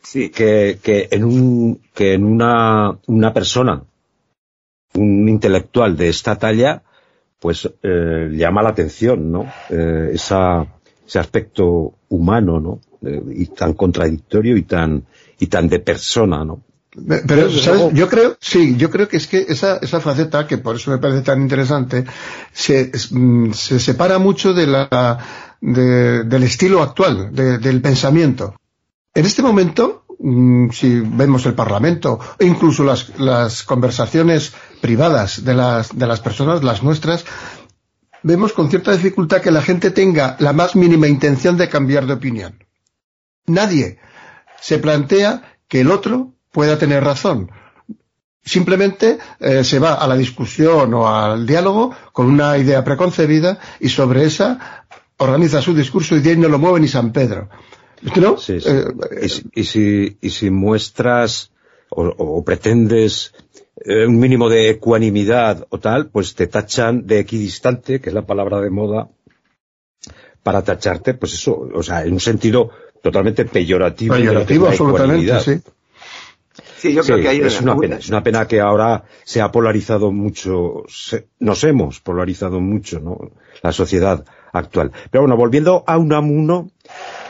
sí. 0.03 0.29
que, 0.29 0.79
que 0.83 1.09
en 1.11 1.25
un, 1.25 1.81
que 1.95 2.15
en 2.15 2.25
una, 2.25 2.99
una 3.07 3.33
persona, 3.33 3.83
un 4.95 5.29
intelectual 5.29 5.97
de 5.97 6.09
esta 6.09 6.37
talla, 6.37 6.83
pues 7.41 7.69
eh, 7.83 8.29
llama 8.33 8.63
la 8.63 8.71
atención, 8.71 9.33
¿no? 9.33 9.47
Eh, 9.71 10.11
esa, 10.13 10.67
ese 11.07 11.19
aspecto 11.19 11.95
humano, 12.09 12.61
¿no? 12.61 12.81
Eh, 13.03 13.23
y 13.35 13.47
tan 13.47 13.73
contradictorio 13.75 14.57
y 14.57 14.63
tan, 14.63 15.05
y 15.39 15.47
tan 15.47 15.69
de 15.69 15.81
persona, 15.81 16.45
¿no? 16.45 16.63
Pero, 17.27 17.51
¿sabes? 17.51 17.93
Yo 17.93 18.09
creo, 18.09 18.39
sí, 18.41 18.77
yo 18.79 18.89
creo 18.89 19.07
que 19.07 19.19
es 19.19 19.27
que 19.27 19.45
esa, 19.49 19.77
esa 19.77 20.01
faceta, 20.01 20.47
que 20.47 20.57
por 20.57 20.77
eso 20.77 20.91
me 20.91 20.97
parece 20.97 21.21
tan 21.21 21.43
interesante, 21.43 22.07
se, 22.53 22.91
se 22.97 23.79
separa 23.79 24.19
mucho 24.19 24.55
de 24.55 24.67
la, 24.67 25.19
de, 25.61 26.25
del 26.25 26.43
estilo 26.43 26.83
actual, 26.83 27.35
de, 27.35 27.59
del 27.59 27.81
pensamiento. 27.81 28.55
En 29.15 29.25
este 29.25 29.43
momento, 29.43 30.05
mm, 30.19 30.71
si 30.71 31.01
vemos 31.01 31.47
el 31.47 31.55
Parlamento, 31.55 32.19
e 32.39 32.47
incluso 32.47 32.85
las, 32.85 33.19
las 33.19 33.63
conversaciones 33.63 34.53
privadas 34.81 35.45
de 35.45 35.55
las, 35.55 35.97
de 35.97 36.07
las 36.07 36.21
personas, 36.21 36.63
las 36.63 36.83
nuestras, 36.83 37.25
vemos 38.23 38.53
con 38.53 38.69
cierta 38.71 38.93
dificultad 38.93 39.41
que 39.41 39.51
la 39.51 39.63
gente 39.63 39.91
tenga 39.91 40.37
la 40.41 40.53
más 40.53 40.77
mínima 40.77 41.07
intención 41.07 41.57
de 41.57 41.69
cambiar 41.69 42.07
de 42.07 42.15
opinión. 42.15 42.65
Nadie 43.47 43.99
se 44.61 44.79
plantea 44.79 45.59
que 45.69 45.81
el 45.81 45.91
otro 45.91 46.35
pueda 46.53 46.79
tener 46.79 47.05
razón. 47.05 47.51
Simplemente 48.45 49.19
eh, 49.41 49.65
se 49.65 49.79
va 49.79 49.95
a 49.95 50.07
la 50.07 50.17
discusión 50.17 50.95
o 50.95 51.09
al 51.09 51.47
diálogo 51.47 51.95
con 52.13 52.27
una 52.27 52.57
idea 52.59 52.85
preconcebida 52.85 53.59
y 53.81 53.89
sobre 53.89 54.25
esa 54.25 54.76
organiza 55.19 55.63
su 55.63 55.75
discurso 55.75 56.17
y 56.17 56.21
de 56.21 56.31
ahí 56.31 56.37
no 56.37 56.49
lo 56.49 56.59
mueve 56.59 56.81
ni 56.81 56.89
San 56.89 57.13
Pedro. 57.13 57.49
¿No? 58.17 58.37
Sí, 58.37 58.61
sí. 58.61 58.69
Eh, 58.69 58.85
y, 59.23 59.29
si, 59.29 59.43
y, 59.55 59.65
si, 59.65 60.19
y, 60.21 60.31
si, 60.31 60.51
muestras 60.51 61.51
o, 61.89 62.05
o 62.05 62.45
pretendes 62.45 63.33
eh, 63.85 64.07
un 64.07 64.19
mínimo 64.19 64.49
de 64.49 64.71
ecuanimidad 64.71 65.67
o 65.71 65.79
tal, 65.79 66.09
pues 66.09 66.35
te 66.35 66.47
tachan 66.47 67.07
de 67.07 67.21
equidistante, 67.21 68.01
que 68.01 68.11
es 68.11 68.15
la 68.15 68.27
palabra 68.27 68.61
de 68.61 68.71
moda, 68.71 69.09
para 70.43 70.63
tacharte, 70.63 71.15
pues 71.15 71.35
eso, 71.35 71.69
o 71.75 71.83
sea, 71.83 72.05
en 72.05 72.13
un 72.13 72.21
sentido 72.21 72.71
totalmente 73.03 73.45
peyorativo. 73.45 74.15
Peyorativo, 74.15 74.69
absolutamente, 74.69 75.41
sí. 75.41 75.61
Sí, 76.79 76.95
yo 76.95 77.03
creo 77.03 77.19
que 77.19 77.29
ahí 77.29 77.41
es 77.41 77.61
una 77.61 77.77
pena, 77.77 77.97
es 77.97 78.09
una 78.09 78.23
pena 78.23 78.47
que 78.47 78.61
ahora 78.61 79.05
se 79.25 79.41
ha 79.41 79.51
polarizado 79.51 80.13
mucho, 80.13 80.85
nos 81.41 81.65
hemos 81.65 82.01
polarizado 82.01 82.61
mucho, 82.61 83.01
¿no? 83.01 83.31
La 83.63 83.73
sociedad 83.73 84.25
actual. 84.53 84.93
Pero 85.11 85.23
bueno, 85.23 85.37
volviendo 85.37 85.85
a 85.87 85.99
Unamuno, 85.99 86.71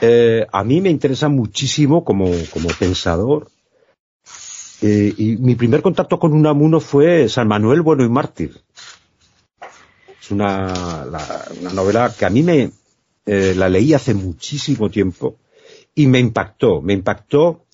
eh, 0.01 0.47
a 0.51 0.65
mí 0.65 0.81
me 0.81 0.91
interesa 0.91 1.29
muchísimo 1.29 2.05
como, 2.05 2.31
como 2.53 2.69
pensador, 2.79 3.51
eh, 4.83 5.13
y 5.17 5.37
mi 5.37 5.55
primer 5.55 5.83
contacto 5.83 6.19
con 6.19 6.33
Unamuno 6.33 6.81
fue 6.81 7.29
San 7.29 7.49
Manuel 7.49 7.83
Bueno 7.83 8.05
y 8.05 8.09
Mártir. 8.09 8.61
Es 10.21 10.31
una, 10.31 11.07
una 11.61 11.73
novela 11.73 12.13
que 12.17 12.27
a 12.27 12.31
mí 12.31 12.43
me, 12.43 12.71
eh, 13.25 13.55
la 13.57 13.69
leí 13.69 13.95
hace 13.95 14.13
muchísimo 14.13 14.91
tiempo 14.91 15.37
y 15.95 16.07
me 16.09 16.19
impactó, 16.19 16.83
me 16.83 16.93
impactó 16.93 17.65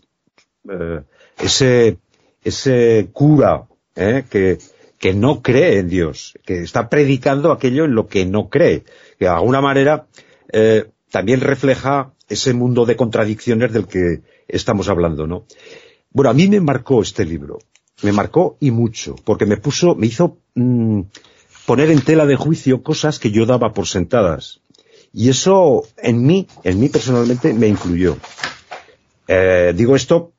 ese, 1.39 1.99
ese 2.45 3.09
cura 3.13 3.67
que, 3.95 4.59
que 5.03 5.15
no 5.15 5.43
cree 5.43 5.81
en 5.81 5.89
Dios, 5.89 6.39
que 6.47 6.63
está 6.63 6.89
predicando 6.89 7.51
aquello 7.51 7.87
en 7.87 7.97
lo 7.97 8.07
que 8.07 8.25
no 8.25 8.49
cree, 8.49 8.85
que 9.19 9.25
de 9.25 9.29
alguna 9.29 9.61
manera 9.61 10.07
eh, 10.53 10.91
también 11.11 11.41
refleja 11.41 12.13
ese 12.29 12.55
mundo 12.55 12.87
de 12.87 12.95
contradicciones 12.95 13.73
del 13.73 13.89
que 13.89 14.23
estamos 14.47 14.89
hablando, 14.89 15.27
¿no? 15.27 15.45
Bueno, 16.13 16.31
a 16.31 16.35
mí 16.35 16.47
me 16.47 16.61
marcó 16.61 17.03
este 17.03 17.25
libro, 17.25 17.59
me 18.03 18.13
marcó 18.13 18.57
y 18.61 18.71
mucho, 18.71 19.17
porque 19.25 19.45
me 19.45 19.57
puso, 19.57 19.97
me 19.97 20.07
hizo 20.07 20.39
mm, 20.55 21.01
poner 21.67 21.91
en 21.91 22.03
tela 22.03 22.25
de 22.25 22.37
juicio 22.37 22.85
cosas 22.85 23.19
que 23.19 23.33
yo 23.33 23.45
daba 23.45 23.73
por 23.73 23.89
sentadas. 23.89 24.61
Y 25.13 25.31
eso 25.31 25.83
en 25.97 26.25
mí, 26.25 26.47
en 26.63 26.79
mí 26.79 26.89
personalmente, 26.89 27.53
me 27.55 27.67
influyó. 27.67 28.19
Eh, 29.27 29.73
digo 29.75 29.97
esto 29.97 30.31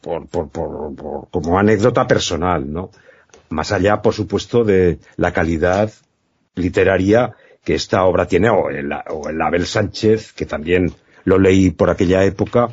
por, 0.00 0.26
por, 0.26 0.48
por, 0.50 1.28
como 1.30 1.60
anécdota 1.60 2.08
personal, 2.08 2.72
¿no? 2.72 2.90
Más 3.54 3.70
allá, 3.70 4.02
por 4.02 4.14
supuesto, 4.14 4.64
de 4.64 4.98
la 5.16 5.32
calidad 5.32 5.92
literaria 6.56 7.36
que 7.62 7.76
esta 7.76 8.04
obra 8.04 8.26
tiene, 8.26 8.50
o 8.50 8.68
el, 8.68 8.90
o 9.10 9.28
el 9.28 9.40
Abel 9.40 9.64
Sánchez, 9.64 10.32
que 10.32 10.44
también 10.44 10.92
lo 11.22 11.38
leí 11.38 11.70
por 11.70 11.88
aquella 11.88 12.24
época, 12.24 12.70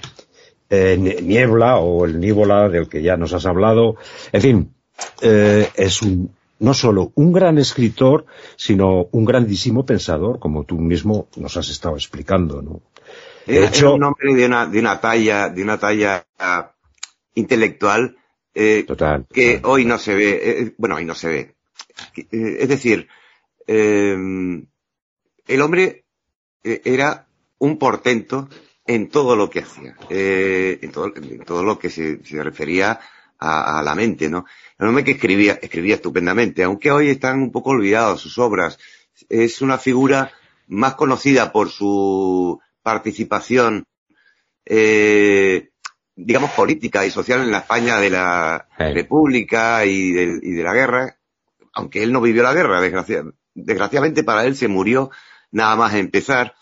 eh, 0.72 0.98
Niebla 0.98 1.78
o 1.78 2.06
el 2.06 2.20
Níbola, 2.20 2.67
del 2.67 2.89
que 2.89 3.04
ya 3.04 3.15
nos 3.15 3.32
has 3.34 3.46
hablado. 3.46 3.98
En 4.32 4.41
fin, 4.41 4.74
eh, 5.22 5.70
es 5.76 6.02
un, 6.02 6.34
no 6.58 6.74
solo 6.74 7.12
un 7.13 7.32
gran 7.32 7.60
escritor, 7.60 8.26
sino 8.56 9.08
un 9.12 9.24
grandísimo 9.24 9.86
pensador, 9.86 10.39
como 10.39 10.63
tú 10.63 10.80
mismo 10.80 11.28
nos 11.36 11.58
has 11.58 11.70
estado 11.70 11.96
explicando, 11.96 12.63
¿no? 12.63 12.82
De 13.46 13.65
hecho, 13.65 13.94
un 13.94 14.04
hombre 14.04 14.34
de 14.34 14.48
una, 14.48 14.65
de 14.65 14.80
una 14.80 15.00
talla, 15.00 15.50
de 15.50 15.62
una 15.62 15.78
talla 15.78 16.26
intelectual 17.36 18.15
eh, 18.54 18.84
total, 18.88 19.26
que 19.32 19.62
hoy 19.64 19.86
no 19.86 19.98
se 19.98 20.16
ve, 20.16 20.42
eh, 20.44 20.74
bueno, 20.78 20.96
hoy 20.96 21.06
no 21.06 21.16
se 21.16 21.28
ve. 21.28 21.56
Eh, 22.16 22.58
es 22.60 22.70
decir, 22.70 23.08
eh, 23.68 24.16
el 25.48 25.62
hombre 25.62 26.06
eh, 26.64 26.82
era 26.84 27.28
un 27.60 27.78
portento 27.78 28.50
en 28.86 29.10
todo 29.10 29.36
lo 29.36 29.50
que 29.50 29.60
hacía, 29.60 29.96
eh, 30.10 30.80
en, 30.82 30.92
todo, 30.92 31.14
en, 31.16 31.40
todo, 31.46 31.64
lo 31.64 31.80
que 31.80 31.90
se, 31.90 32.24
se 32.24 32.44
refería 32.44 33.00
a, 33.40 33.80
a, 33.80 33.84
la 33.84 33.96
mente, 33.96 34.30
¿no? 34.30 34.46
El 34.78 34.88
hombre 34.88 35.04
que 35.04 35.12
escribía, 35.12 35.60
escribía 35.62 35.96
estupendamente, 35.96 36.64
aunque 36.64 36.92
hoy 36.92 37.10
están 37.10 37.42
un 37.42 37.52
poco 37.52 37.72
olvidados 37.72 38.22
sus 38.22 38.38
obras. 38.38 38.80
Es 39.30 39.62
una 39.62 39.78
figura 39.78 40.32
más 40.68 40.96
conocida 40.96 41.52
por 41.52 41.70
su 41.70 42.60
participación, 42.82 43.86
eh, 44.66 45.70
digamos, 46.15 46.52
política 46.52 47.06
y 47.06 47.12
social 47.12 47.41
en 47.41 47.52
la 47.52 47.60
España 47.60 48.00
de 48.00 48.10
la 48.10 48.67
sí. 48.78 48.84
República 48.93 49.86
y 49.86 50.12
de, 50.12 50.39
y 50.41 50.52
de, 50.52 50.63
la 50.63 50.74
guerra, 50.74 51.17
aunque 51.74 52.04
él 52.04 52.12
no 52.12 52.21
vivió 52.21 52.43
la 52.43 52.54
guerra, 52.54 52.82
desgracia, 52.82 53.24
desgraciadamente 53.54 54.24
para 54.24 54.45
él 54.45 54.56
se 54.56 54.67
murió 54.67 55.12
nada 55.52 55.76
más 55.76 55.93
empezar, 55.95 56.56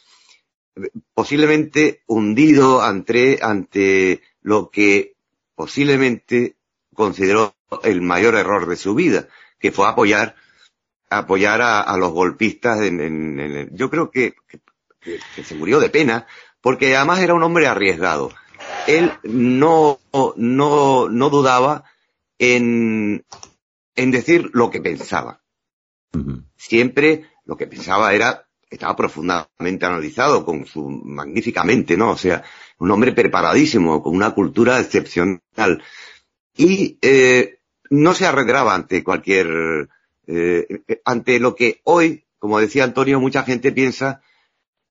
posiblemente 1.14 2.04
hundido 2.08 2.82
ante, 2.82 3.40
ante 3.42 4.22
lo 4.42 4.70
que 4.70 5.16
posiblemente 5.56 6.56
consideró 6.94 7.56
el 7.84 8.02
mayor 8.02 8.36
error 8.36 8.68
de 8.68 8.76
su 8.76 8.96
vida, 8.96 9.28
que 9.60 9.72
fue 9.72 9.88
apoyar 9.88 10.36
apoyar 11.10 11.62
a, 11.62 11.82
a 11.82 11.98
los 11.98 12.12
golpistas 12.12 12.82
en, 12.82 13.02
en, 13.02 13.40
en, 13.40 13.76
yo 13.76 13.90
creo 13.90 14.12
que, 14.12 14.36
que, 14.48 14.60
que, 15.36 15.44
se 15.44 15.56
murió 15.56 15.80
de 15.80 15.90
pena 15.90 16.28
porque 16.62 16.96
además 16.96 17.20
era 17.20 17.34
un 17.34 17.42
hombre 17.42 17.68
arriesgado 17.68 18.32
él 18.88 19.12
no 19.24 20.00
no 20.38 21.10
no 21.10 21.30
dudaba 21.30 21.84
en 22.38 23.26
en 23.96 24.12
decir 24.12 24.50
lo 24.54 24.70
que 24.70 24.82
pensaba. 24.82 25.42
Uh 26.14 26.20
-huh. 26.20 26.44
siempre 26.58 27.26
lo 27.46 27.56
que 27.56 27.68
pensaba 27.68 28.14
era 28.14 28.48
estaba 28.70 28.96
profundamente 28.96 29.86
analizado 29.86 30.44
con 30.46 30.66
su 30.66 30.90
magníficamente 30.90 31.98
no 31.98 32.12
o 32.12 32.18
sea 32.18 32.44
un 32.80 32.90
hombre 32.92 33.12
preparadísimo 33.12 34.02
con 34.02 34.16
una 34.16 34.34
cultura 34.34 34.80
excepcional. 34.80 35.84
Y 36.56 36.98
eh, 37.02 37.60
no 37.90 38.14
se 38.14 38.26
arredraba 38.26 38.76
ante 38.76 39.04
cualquier 39.04 39.90
eh, 40.32 40.84
ante 41.06 41.40
lo 41.40 41.56
que 41.56 41.82
hoy, 41.86 42.26
como 42.38 42.60
decía 42.60 42.84
Antonio, 42.84 43.20
mucha 43.20 43.44
gente 43.44 43.72
piensa 43.72 44.22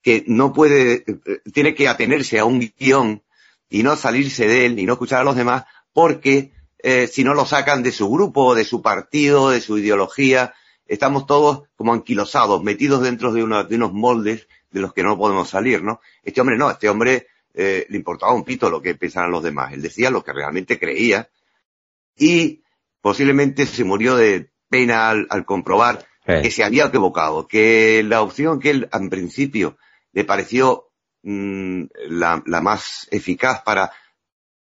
que 0.02 0.24
no 0.26 0.52
puede, 0.52 1.04
eh, 1.06 1.40
tiene 1.52 1.74
que 1.74 1.86
atenerse 1.86 2.38
a 2.38 2.44
un 2.44 2.72
guion 2.78 3.22
y 3.68 3.82
no 3.82 3.96
salirse 3.96 4.46
de 4.46 4.66
él 4.66 4.78
y 4.78 4.86
no 4.86 4.94
escuchar 4.94 5.20
a 5.20 5.24
los 5.24 5.36
demás 5.36 5.64
porque 5.92 6.52
eh, 6.78 7.08
si 7.08 7.24
no 7.24 7.34
lo 7.34 7.44
sacan 7.44 7.82
de 7.82 7.92
su 7.92 8.08
grupo, 8.08 8.54
de 8.54 8.64
su 8.64 8.82
partido, 8.82 9.50
de 9.50 9.60
su 9.60 9.78
ideología, 9.78 10.54
estamos 10.86 11.26
todos 11.26 11.64
como 11.76 11.92
anquilosados, 11.92 12.62
metidos 12.62 13.02
dentro 13.02 13.32
de, 13.32 13.42
una, 13.42 13.64
de 13.64 13.76
unos 13.76 13.92
moldes 13.92 14.46
de 14.70 14.80
los 14.80 14.92
que 14.92 15.02
no 15.02 15.18
podemos 15.18 15.48
salir, 15.48 15.82
¿no? 15.82 16.00
Este 16.22 16.40
hombre 16.40 16.56
no, 16.56 16.70
este 16.70 16.88
hombre 16.88 17.26
eh, 17.54 17.86
le 17.88 17.96
importaba 17.96 18.32
un 18.32 18.44
pito 18.44 18.70
lo 18.70 18.80
que 18.80 18.94
pensaran 18.94 19.30
los 19.30 19.42
demás. 19.42 19.72
Él 19.72 19.82
decía 19.82 20.10
lo 20.10 20.22
que 20.22 20.32
realmente 20.32 20.78
creía 20.78 21.28
y 22.16 22.62
posiblemente 23.00 23.66
se 23.66 23.84
murió 23.84 24.16
de 24.16 24.50
pena 24.68 25.10
al, 25.10 25.26
al 25.30 25.44
comprobar 25.44 26.06
que 26.24 26.50
se 26.50 26.62
había 26.62 26.84
equivocado, 26.84 27.48
que 27.48 28.02
la 28.04 28.20
opción 28.20 28.60
que 28.60 28.68
él 28.68 28.88
en 28.92 29.08
principio 29.08 29.78
le 30.12 30.24
pareció 30.24 30.87
mmm, 31.22 31.84
la, 32.08 32.42
la, 32.46 32.60
más 32.60 33.08
eficaz 33.10 33.62
para, 33.62 33.92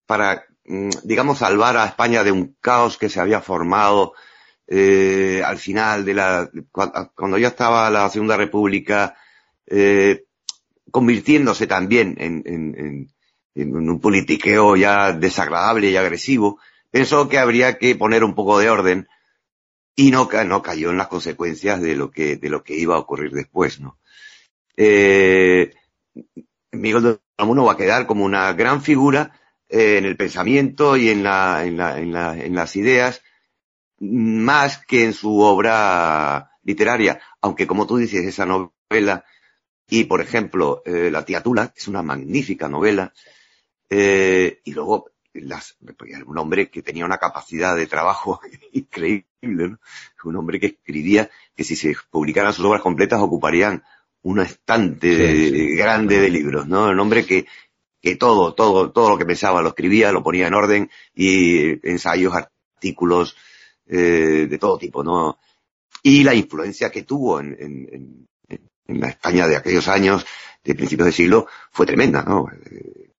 para 0.07 0.44
mmm, 0.64 0.90
digamos, 1.02 1.38
salvar 1.38 1.76
a 1.76 1.87
España 1.87 2.24
de 2.24 2.33
un 2.33 2.57
caos 2.61 2.98
que 2.98 3.09
se 3.09 3.20
había 3.20 3.40
formado 3.40 4.14
eh, 4.66 5.42
al 5.44 5.59
final 5.59 6.04
de 6.04 6.14
la, 6.14 6.50
cuando 7.14 7.38
ya 7.38 7.48
estaba 7.48 7.90
la 7.90 8.09
Segunda 8.09 8.37
República, 8.37 9.16
eh, 9.66 10.24
convirtiéndose 10.90 11.66
también 11.66 12.16
en, 12.18 12.42
en, 12.46 12.74
en, 12.78 13.11
en, 13.54 13.76
un 13.76 14.00
politiqueo 14.00 14.76
ya 14.76 15.12
desagradable 15.12 15.90
y 15.90 15.96
agresivo, 15.96 16.59
pensó 16.90 17.28
que 17.28 17.38
habría 17.38 17.78
que 17.78 17.94
poner 17.96 18.24
un 18.24 18.35
poco 18.35 18.59
de 18.59 18.70
orden 18.70 19.09
y 19.96 20.11
no, 20.11 20.28
no 20.46 20.62
cayó 20.62 20.90
en 20.90 20.96
las 20.96 21.09
consecuencias 21.09 21.80
de 21.80 21.94
lo 21.94 22.11
que, 22.11 22.37
de 22.37 22.48
lo 22.48 22.64
que 22.64 22.76
iba 22.76 22.96
a 22.96 23.00
ocurrir 23.00 23.33
después, 23.33 23.80
¿no? 23.80 23.98
Eh, 24.76 25.72
Miguel 26.72 27.03
de 27.03 27.18
Unamuno 27.38 27.64
va 27.64 27.72
a 27.72 27.77
quedar 27.77 28.07
como 28.07 28.24
una 28.24 28.53
gran 28.53 28.83
figura 28.83 29.33
eh, 29.68 29.98
en 29.98 30.05
el 30.05 30.16
pensamiento 30.16 30.96
y 30.96 31.09
en, 31.09 31.22
la, 31.22 31.64
en, 31.64 31.77
la, 31.77 31.98
en, 31.98 32.12
la, 32.12 32.37
en 32.37 32.55
las 32.55 32.77
ideas, 32.77 33.22
más 33.98 34.79
que 34.85 35.05
en 35.05 35.12
su 35.12 35.40
obra 35.40 36.50
literaria, 36.62 37.20
aunque 37.40 37.66
como 37.66 37.87
tú 37.87 37.96
dices, 37.96 38.24
esa 38.24 38.46
novela, 38.46 39.24
y 39.88 40.05
por 40.05 40.20
ejemplo, 40.20 40.83
eh, 40.85 41.11
La 41.11 41.24
tía 41.24 41.42
Tula, 41.42 41.72
es 41.77 41.88
una 41.88 42.03
magnífica 42.03 42.68
novela, 42.68 43.12
eh, 43.90 44.61
y 44.64 44.72
luego 44.72 45.11
las, 45.35 45.77
un 46.27 46.38
hombre 46.38 46.70
que 46.70 46.83
tenía 46.83 47.05
una 47.05 47.18
capacidad 47.18 47.77
de 47.77 47.87
trabajo 47.87 48.40
increíble, 48.72 49.27
¿no? 49.42 49.79
Un 50.24 50.37
hombre 50.37 50.59
que 50.59 50.66
escribía 50.66 51.31
que 51.55 51.64
si 51.64 51.77
se 51.77 51.94
publicaran 52.11 52.53
sus 52.53 52.64
obras 52.64 52.83
completas 52.83 53.20
ocuparían 53.20 53.83
un 54.25 54.41
estante 54.41 55.17
sí, 55.17 55.51
sí. 55.51 55.77
grande 55.77 56.19
de 56.19 56.31
libros, 56.31 56.67
¿no? 56.67 56.89
Un 56.89 56.99
hombre 56.99 57.25
que, 57.25 57.47
que 58.01 58.17
todo, 58.17 58.55
todo, 58.55 58.91
todo 58.91 59.11
lo 59.11 59.19
que 59.19 59.27
pensaba 59.27 59.63
lo 59.63 59.69
escribía, 59.69 60.13
lo 60.13 60.23
ponía 60.23 60.47
en 60.47 60.55
orden 60.55 60.91
y 61.15 61.89
ensayos, 61.89 62.35
artículos, 62.35 63.37
eh, 63.87 64.47
de 64.49 64.59
todo 64.59 64.79
tipo, 64.79 65.05
¿no? 65.05 65.39
Y 66.03 66.25
la 66.25 66.35
influencia 66.35 66.91
que 66.91 67.03
tuvo 67.03 67.41
en, 67.41 67.57
en, 67.59 68.29
en, 68.49 68.61
en 68.87 69.01
la 69.01 69.09
España 69.09 69.47
de 69.47 69.57
aquellos 69.57 69.89
años, 69.89 70.27
de 70.63 70.75
principios 70.75 71.07
de 71.07 71.13
siglo, 71.13 71.47
fue 71.71 71.87
tremenda, 71.87 72.23
¿no? 72.23 72.47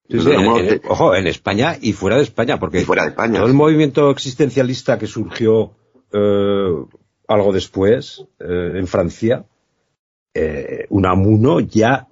Sí, 0.09 0.19
sí, 0.19 0.31
en, 0.31 0.45
en, 0.45 0.81
ojo, 0.87 1.15
en 1.15 1.27
España 1.27 1.77
y 1.79 1.93
fuera 1.93 2.17
de 2.17 2.23
España, 2.23 2.59
porque 2.59 2.81
fuera 2.81 3.03
de 3.03 3.09
España, 3.09 3.39
todo 3.39 3.47
el 3.47 3.53
movimiento 3.53 4.09
existencialista 4.09 4.97
que 4.97 5.07
surgió 5.07 5.75
eh, 6.11 6.85
algo 7.27 7.53
después 7.53 8.25
eh, 8.39 8.71
en 8.75 8.87
Francia, 8.87 9.45
eh, 10.35 10.85
Unamuno 10.89 11.61
ya, 11.61 12.07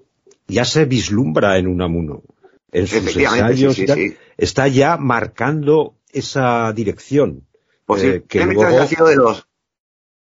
ya 0.48 0.66
se 0.66 0.86
vislumbra 0.86 1.58
en 1.58 1.68
Unamuno. 1.68 2.24
En 2.72 2.88
sus 2.88 3.16
ensayos 3.16 3.76
sí, 3.76 3.86
sí, 3.86 3.94
sí. 3.94 4.18
está 4.38 4.68
ya 4.68 4.98
marcando 4.98 5.96
esa 6.12 6.72
dirección. 6.74 7.46
Posiblemente 7.86 8.28
que 8.28 8.46
luego... 8.46 8.82
ha 8.82 8.88
sido 8.88 9.08
de 9.08 9.18
los 9.18 9.48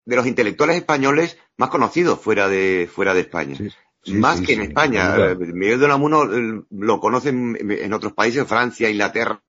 de 0.06 0.16
los 0.16 0.26
intelectuales 0.26 0.78
españoles 0.78 1.38
más 1.58 1.70
conocidos 1.70 2.20
fuera 2.20 2.48
de 2.48 2.90
fuera 2.92 3.14
de 3.14 3.22
España. 3.22 3.56
Sí, 4.04 4.14
más 4.14 4.40
sí, 4.40 4.46
que 4.46 4.54
en 4.54 4.62
sí, 4.62 4.68
España. 4.68 5.16
Eh, 5.18 5.36
Miguel 5.36 5.80
de 5.80 5.86
Unamuno 5.86 6.24
eh, 6.24 6.64
lo 6.72 7.00
conocen 7.00 7.58
en 7.60 7.94
otros 7.94 8.14
países, 8.14 8.48
Francia, 8.48 8.90
Inglaterra, 8.90 9.44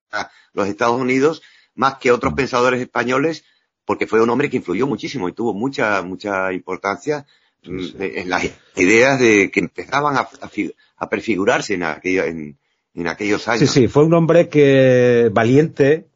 los 0.52 0.68
Estados 0.68 1.00
Unidos, 1.00 1.42
más 1.74 1.96
que 1.96 2.11
Mm. 2.11 2.14
otros 2.14 2.35
pensadores 2.35 2.81
españoles, 2.81 3.44
porque 3.87 4.07
fue 4.07 4.20
un 4.20 4.28
hombre 4.28 4.50
que 4.50 4.59
influyó 4.59 4.87
muchísimo 4.87 5.28
y 5.28 5.33
tuvo 5.33 5.55
mucha 5.55 6.02
mucha 6.02 6.52
importancia 6.52 7.24
sí. 7.62 7.94
en 7.98 8.29
las 8.31 8.44
ideas 8.77 9.18
de 9.20 9.51
que 9.51 9.61
empezaban 9.61 10.16
a, 10.16 10.20
a 10.20 10.48
fi- 10.48 10.75
a 10.96 11.09
prefigurarse 11.09 11.75
en, 11.75 11.83
aquello- 11.83 12.25
en, 12.25 12.59
en 12.94 13.07
aquellos 13.09 13.46
años. 13.48 13.61
Sí, 13.61 13.66
sí, 13.83 13.88
fue 13.88 14.05
un 14.05 14.14
hombre 14.14 14.48
que 14.48 15.31
valiente, 15.33 16.07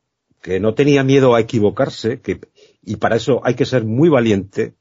que 0.43 0.61
no 0.61 0.75
tenía 0.75 1.03
miedo 1.05 1.35
a 1.35 1.41
equivocarse, 1.41 2.21
que, 2.21 2.41
y 2.83 2.97
para 2.97 3.17
eso 3.17 3.41
hay 3.45 3.55
que 3.55 3.65
ser 3.67 3.85
muy 3.85 4.09
valiente, 4.09 4.75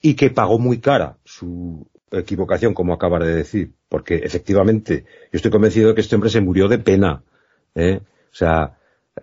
y 0.00 0.14
que 0.14 0.30
pagó 0.30 0.58
muy 0.58 0.78
cara 0.78 1.18
su 1.24 1.86
equivocación, 2.10 2.72
como 2.72 2.94
acaba 2.94 3.18
de 3.18 3.34
decir, 3.34 3.72
porque 3.88 4.16
efectivamente 4.16 5.04
yo 5.32 5.36
estoy 5.36 5.50
convencido 5.50 5.88
de 5.88 5.94
que 5.94 6.00
este 6.00 6.14
hombre 6.14 6.30
se 6.30 6.40
murió 6.40 6.68
de 6.68 6.78
pena, 6.78 7.22
¿eh? 7.74 8.00
O 8.32 8.34
sea, 8.34 8.78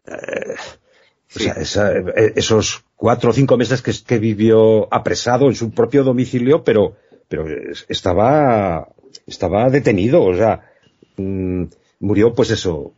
eh, 0.05 0.53
o 0.55 1.39
Sí. 1.39 1.43
sea, 1.45 1.53
esa- 1.53 1.97
eh, 1.97 2.33
esos 2.35 2.84
cuatro 2.95 3.29
o 3.31 3.33
cinco 3.33 3.57
meses 3.57 3.81
que, 3.81 3.91
que 4.05 4.19
vivió 4.19 4.91
apresado 4.93 5.47
en 5.47 5.55
su 5.55 5.71
propio 5.71 6.03
domicilio, 6.03 6.63
pero, 6.63 6.95
pero 7.27 7.47
es- 7.47 7.85
estaba, 7.89 8.87
estaba 9.27 9.69
detenido, 9.69 10.23
o 10.23 10.35
sea, 10.35 10.71
mm, 11.17 11.63
murió 11.99 12.33
pues 12.33 12.51
eso, 12.51 12.93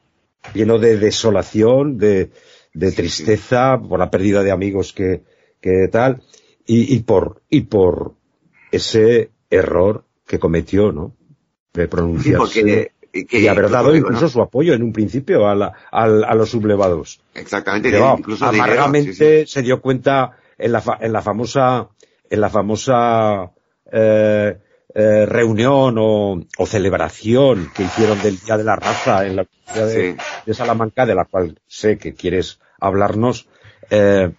lleno 0.53 0.77
de 0.79 0.97
desolación, 0.97 1.97
de, 1.97 2.29
de 2.73 2.91
tristeza 2.91 3.79
por 3.79 3.99
la 3.99 4.09
pérdida 4.11 4.43
de 4.43 4.51
amigos 4.51 4.93
que, 4.93 5.23
que 5.61 5.87
tal, 5.91 6.21
y, 6.65 6.93
y 6.95 6.99
por, 6.99 7.41
y 7.49 7.61
por 7.61 8.13
ese 8.71 9.31
error 9.49 10.03
que 10.27 10.39
cometió, 10.39 10.91
¿no? 10.91 11.13
De 11.73 11.83
Sí, 11.83 11.87
pronunciarse 11.89 12.37
porque 12.37 12.91
que 13.11 13.39
y 13.39 13.47
haber 13.47 13.69
dado 13.69 13.95
incluso, 13.95 14.27
su 14.29 14.41
apoyo 14.41 14.73
en 14.73 14.83
un 14.83 14.93
principio 14.93 15.47
a, 15.47 15.55
la- 15.55 15.73
al- 15.91 16.23
a 16.23 16.35
los 16.35 16.49
sublevados. 16.49 17.19
exactamente 17.33 17.97
va, 17.99 18.15
incluso 18.17 18.45
dinero, 18.51 18.63
amargamente 18.63 19.13
sí, 19.13 19.45
sí. 19.45 19.51
se 19.51 19.61
dio 19.61 19.81
cuenta 19.81 20.37
en 20.57 20.71
la, 20.71 20.81
fa- 20.81 20.97
en 21.01 21.13
la 21.13 21.21
famosa, 21.21 21.89
en 22.29 22.41
la 22.41 22.49
famosa 22.49 23.51
eh, 23.91 24.57
eh, 24.95 25.25
reunión 25.25 25.95
o, 25.99 26.41
o 26.57 26.65
celebración 26.65 27.69
que 27.75 27.83
hicieron 27.83 28.21
del 28.21 28.39
Día 28.39 28.57
de 28.57 28.63
la 28.63 28.75
Raza 28.75 29.25
en 29.25 29.35
la 29.35 29.43
Universidad 29.43 29.89
Sí. 29.89 30.41
de 30.45 30.53
Salamanca, 30.53 31.05
de 31.05 31.15
la 31.15 31.25
cual 31.25 31.59
sé 31.67 31.97
que 31.97 32.13
quieres 32.13 32.59
hablarnos. 32.79 33.47
eh, 33.89 34.31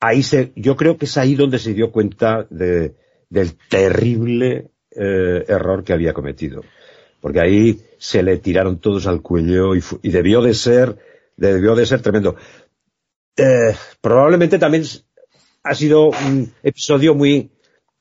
ahí 0.00 0.22
se, 0.22 0.52
yo 0.56 0.76
creo 0.76 0.96
que 0.98 1.06
es 1.06 1.16
ahí 1.16 1.34
donde 1.34 1.58
se 1.58 1.72
dio 1.74 1.90
cuenta 1.90 2.46
de, 2.50 2.94
del 3.30 3.56
terrible 3.68 4.70
eh, 4.90 5.44
error 5.48 5.82
que 5.84 5.92
había 5.92 6.12
cometido. 6.12 6.62
Porque 7.24 7.40
ahí 7.40 7.80
se 7.96 8.22
le 8.22 8.36
tiraron 8.36 8.78
todos 8.80 9.06
al 9.06 9.22
cuello 9.22 9.74
y, 9.74 9.82
y 10.02 10.10
debió 10.10 10.42
de 10.42 10.52
ser, 10.52 10.98
debió 11.38 11.74
de 11.74 11.86
ser 11.86 12.02
tremendo. 12.02 12.36
Eh, 13.34 13.74
probablemente 14.02 14.58
también 14.58 14.84
ha 15.62 15.74
sido 15.74 16.08
un 16.10 16.52
episodio 16.62 17.14
muy, 17.14 17.50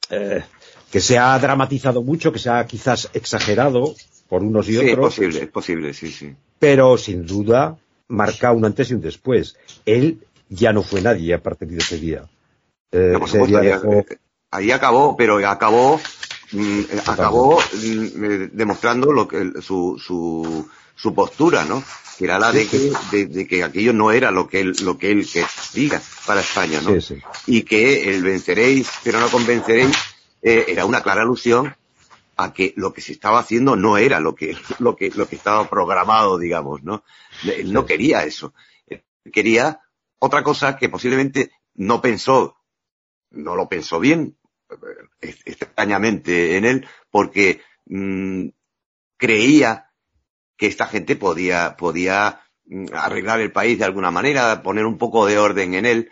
eh, 0.09 0.43
que 0.91 0.99
se 0.99 1.17
ha 1.17 1.39
dramatizado 1.39 2.03
mucho, 2.03 2.33
que 2.33 2.39
se 2.39 2.49
ha 2.49 2.65
quizás 2.67 3.09
exagerado 3.13 3.95
por 4.27 4.43
unos 4.43 4.67
y 4.67 4.73
Sí, 4.73 4.79
es 4.88 4.91
otros 4.91 5.05
posible, 5.15 5.39
es 5.43 5.49
posible, 5.49 5.93
sí, 5.93 6.12
sí. 6.12 6.36
pero 6.59 6.97
sin 6.97 7.25
duda 7.25 7.77
marca 8.09 8.51
un 8.51 8.65
antes 8.65 8.91
y 8.91 8.95
un 8.95 9.01
después. 9.01 9.55
Él 9.86 10.19
ya 10.49 10.73
no 10.73 10.83
fue 10.83 11.01
nadie 11.01 11.33
a 11.33 11.41
partir 11.41 11.69
de 11.69 11.77
ese 11.77 11.97
día. 11.97 12.25
Eh, 12.91 13.12
No, 13.13 13.19
por 13.19 13.29
ese 13.29 13.38
supuesto, 13.39 13.62
día 13.62 13.75
ahí, 13.75 13.79
dejó- 13.81 14.05
ahí 14.51 14.71
acabó, 14.71 15.15
pero 15.15 15.38
acabó, 15.47 16.01
acabó 17.05 17.59
mm, 17.59 18.23
eh, 18.23 18.49
demostrando 18.51 19.11
lo 19.11 19.27
que, 19.27 19.53
su, 19.61 19.99
su, 20.03 20.67
su 20.95 21.13
postura, 21.13 21.65
¿no? 21.65 21.83
Que 22.17 22.25
era 22.25 22.37
la 22.37 22.51
de 22.51 22.67
que, 22.67 22.91
de, 23.11 23.25
de 23.25 23.47
que 23.47 23.63
aquello 23.63 23.93
no 23.93 24.11
era 24.11 24.31
lo 24.31 24.47
que 24.47 24.61
él, 24.61 24.73
lo 24.83 24.97
que 24.97 25.11
él 25.11 25.27
quería 25.27 26.01
para 26.25 26.41
España, 26.41 26.79
¿no? 26.81 26.91
Sí, 26.93 27.01
sí. 27.01 27.21
Y 27.47 27.63
que 27.63 28.13
el 28.13 28.23
venceréis, 28.23 28.89
pero 29.03 29.19
no 29.19 29.29
convenceréis, 29.29 29.95
eh, 30.41 30.65
era 30.67 30.85
una 30.85 31.01
clara 31.01 31.21
alusión 31.21 31.75
a 32.35 32.53
que 32.53 32.73
lo 32.77 32.93
que 32.93 33.01
se 33.01 33.13
estaba 33.13 33.39
haciendo 33.39 33.75
no 33.75 33.97
era 33.97 34.19
lo 34.19 34.35
que, 34.35 34.57
lo 34.79 34.95
que, 34.95 35.09
lo 35.11 35.27
que 35.27 35.35
estaba 35.35 35.69
programado, 35.69 36.37
digamos, 36.37 36.83
¿no? 36.83 37.03
Él 37.43 37.71
no 37.71 37.85
quería 37.85 38.23
eso. 38.23 38.53
Él 38.87 39.03
quería 39.31 39.81
otra 40.19 40.43
cosa 40.43 40.77
que 40.77 40.89
posiblemente 40.89 41.51
no 41.75 42.01
pensó, 42.01 42.57
no 43.31 43.55
lo 43.55 43.67
pensó 43.67 43.99
bien, 43.99 44.35
eh, 44.35 44.42
extrañamente 45.21 46.57
en 46.57 46.65
él, 46.65 46.88
porque 47.12 47.62
mm, 47.86 48.47
creía 49.17 49.91
que 50.57 50.67
esta 50.67 50.88
gente 50.88 51.15
podía, 51.15 51.75
podía 51.77 52.41
mm, 52.65 52.88
arreglar 52.93 53.39
el 53.39 53.51
país 53.51 53.79
de 53.79 53.86
alguna 53.86 54.12
manera, 54.12 54.62
poner 54.63 54.86
un 54.86 54.97
poco 54.97 55.25
de 55.25 55.38
orden 55.38 55.73
en 55.73 55.86
él, 55.86 56.12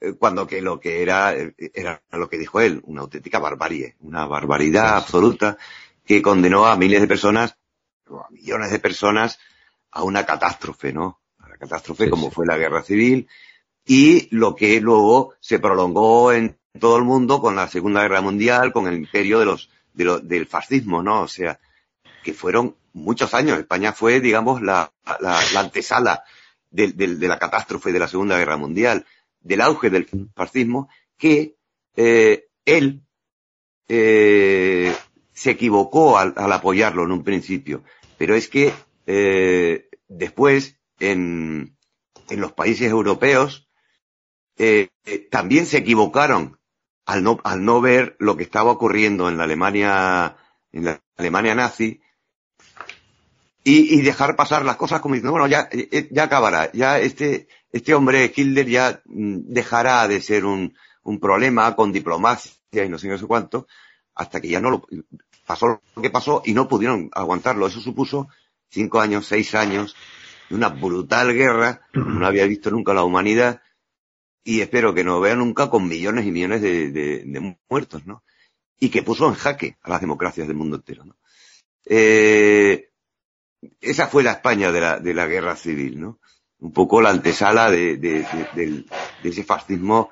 eh, 0.00 0.12
cuando 0.18 0.46
que 0.46 0.60
lo 0.60 0.80
que 0.80 1.02
era, 1.02 1.34
eh, 1.34 1.54
era 1.74 2.02
lo 2.12 2.28
que 2.28 2.38
dijo 2.38 2.60
él, 2.60 2.80
una 2.84 3.02
auténtica 3.02 3.38
barbarie, 3.38 3.96
una 4.00 4.26
barbaridad 4.26 4.96
absoluta 4.96 5.56
que 6.04 6.22
condenó 6.22 6.66
a 6.66 6.76
miles 6.76 7.00
de 7.00 7.08
personas, 7.08 7.56
o 8.08 8.20
a 8.20 8.30
millones 8.30 8.70
de 8.70 8.78
personas, 8.78 9.38
a 9.90 10.02
una 10.02 10.26
catástrofe, 10.26 10.92
¿no? 10.92 11.20
A 11.38 11.46
una 11.46 11.56
catástrofe 11.56 12.04
Sí, 12.04 12.10
como 12.10 12.28
sí. 12.28 12.34
fue 12.34 12.46
la 12.46 12.58
guerra 12.58 12.82
civil 12.82 13.28
y 13.86 14.28
lo 14.34 14.54
que 14.54 14.80
luego 14.80 15.34
se 15.40 15.58
prolongó 15.58 16.32
en 16.32 16.58
todo 16.78 16.96
el 16.96 17.04
mundo 17.04 17.40
con 17.40 17.56
la 17.56 17.68
Segunda 17.68 18.02
Guerra 18.02 18.20
Mundial, 18.20 18.72
con 18.72 18.86
el 18.86 18.94
imperio 18.94 19.38
de 19.38 19.44
los, 19.46 19.70
de 19.92 20.04
lo- 20.04 20.20
del 20.20 20.46
fascismo, 20.46 21.02
¿no? 21.02 21.22
O 21.22 21.28
sea, 21.28 21.58
que 22.22 22.32
fueron 22.34 22.76
muchos 22.92 23.34
años. 23.34 23.58
España 23.58 23.92
fue, 23.92 24.20
digamos, 24.20 24.60
la, 24.62 24.92
la, 25.20 25.40
la 25.52 25.60
antesala 25.60 26.24
del- 26.70 26.96
de 26.96 27.28
la 27.28 27.38
catástrofe 27.38 27.92
de 27.92 27.98
la 27.98 28.08
Segunda 28.08 28.38
Guerra 28.38 28.56
Mundial, 28.56 29.06
del 29.40 29.60
auge 29.60 29.90
del 29.90 30.08
fascismo, 30.34 30.88
que 31.16 31.56
eh, 31.96 32.46
él 32.64 33.02
eh, 33.88 34.94
se 35.32 35.50
equivocó 35.50 36.18
al, 36.18 36.34
al 36.36 36.52
apoyarlo 36.52 37.04
en 37.04 37.12
un 37.12 37.22
principio. 37.24 37.84
Pero 38.18 38.34
es 38.34 38.48
que 38.48 38.72
eh, 39.06 39.88
después, 40.08 40.76
en, 40.98 41.76
en 42.30 42.40
los 42.40 42.52
países 42.52 42.90
europeos, 42.90 43.68
eh, 44.56 44.88
también 45.30 45.66
se 45.66 45.78
equivocaron 45.78 46.58
al 47.06 47.22
no, 47.22 47.38
al 47.44 47.64
no 47.64 47.80
ver 47.80 48.16
lo 48.18 48.36
que 48.36 48.44
estaba 48.44 48.72
ocurriendo 48.72 49.28
en 49.28 49.36
la 49.36 49.44
Alemania, 49.44 50.36
en 50.72 50.84
la 50.84 51.02
Alemania 51.16 51.54
nazi, 51.54 52.00
y, 53.62 53.98
y 53.98 54.02
dejar 54.02 54.36
pasar 54.36 54.64
las 54.64 54.76
cosas 54.76 55.00
como 55.00 55.14
diciendo, 55.14 55.32
bueno, 55.32 55.46
ya, 55.46 55.68
eh, 55.72 56.08
ya 56.10 56.24
acabará, 56.24 56.70
ya 56.72 56.98
este, 56.98 57.48
este 57.72 57.94
hombre 57.94 58.32
Hitler 58.34 58.68
ya 58.68 59.02
mm, 59.06 59.38
dejará 59.46 60.06
de 60.06 60.20
ser 60.20 60.44
un, 60.44 60.74
un 61.02 61.20
problema 61.20 61.74
con 61.74 61.92
diplomacia 61.92 62.84
y 62.84 62.88
no 62.88 62.98
sé, 62.98 63.08
no 63.08 63.18
sé 63.18 63.26
cuánto, 63.26 63.66
hasta 64.14 64.40
que 64.40 64.48
ya 64.48 64.60
no 64.60 64.70
lo, 64.70 64.86
pasó 65.46 65.80
lo 65.94 66.02
que 66.02 66.10
pasó 66.10 66.42
y 66.44 66.52
no 66.52 66.68
pudieron 66.68 67.10
aguantarlo. 67.12 67.66
Eso 67.66 67.80
supuso 67.80 68.28
cinco 68.68 69.00
años, 69.00 69.26
seis 69.26 69.54
años 69.54 69.96
de 70.48 70.56
una 70.56 70.68
brutal 70.68 71.32
guerra, 71.32 71.82
no 71.94 72.26
había 72.26 72.46
visto 72.46 72.70
nunca 72.70 72.92
la 72.92 73.04
humanidad, 73.04 73.62
y 74.44 74.60
espero 74.60 74.94
que 74.94 75.04
no 75.04 75.20
vea 75.20 75.34
nunca 75.34 75.70
con 75.70 75.88
millones 75.88 76.26
y 76.26 76.30
millones 76.30 76.60
de, 76.60 77.56
muertos, 77.68 78.06
¿no? 78.06 78.22
Y 78.78 78.90
que 78.90 79.02
puso 79.02 79.26
en 79.26 79.34
jaque 79.34 79.78
a 79.82 79.88
las 79.90 80.00
democracias 80.02 80.46
del 80.46 80.56
mundo 80.56 80.76
entero, 80.76 81.04
¿no? 81.04 81.16
Eh, 81.86 82.90
esa 83.80 84.08
fue 84.08 84.22
la 84.22 84.32
España 84.32 84.70
de 84.70 84.80
la, 84.80 85.00
de 85.00 85.14
la 85.14 85.26
guerra 85.26 85.56
civil, 85.56 86.00
¿no? 86.00 86.18
Un 86.58 86.72
poco 86.72 87.00
la 87.00 87.10
antesala 87.10 87.70
de, 87.70 87.96
de- 87.96 88.26
de- 88.54 88.84
ese 89.22 89.44
fascismo 89.44 90.10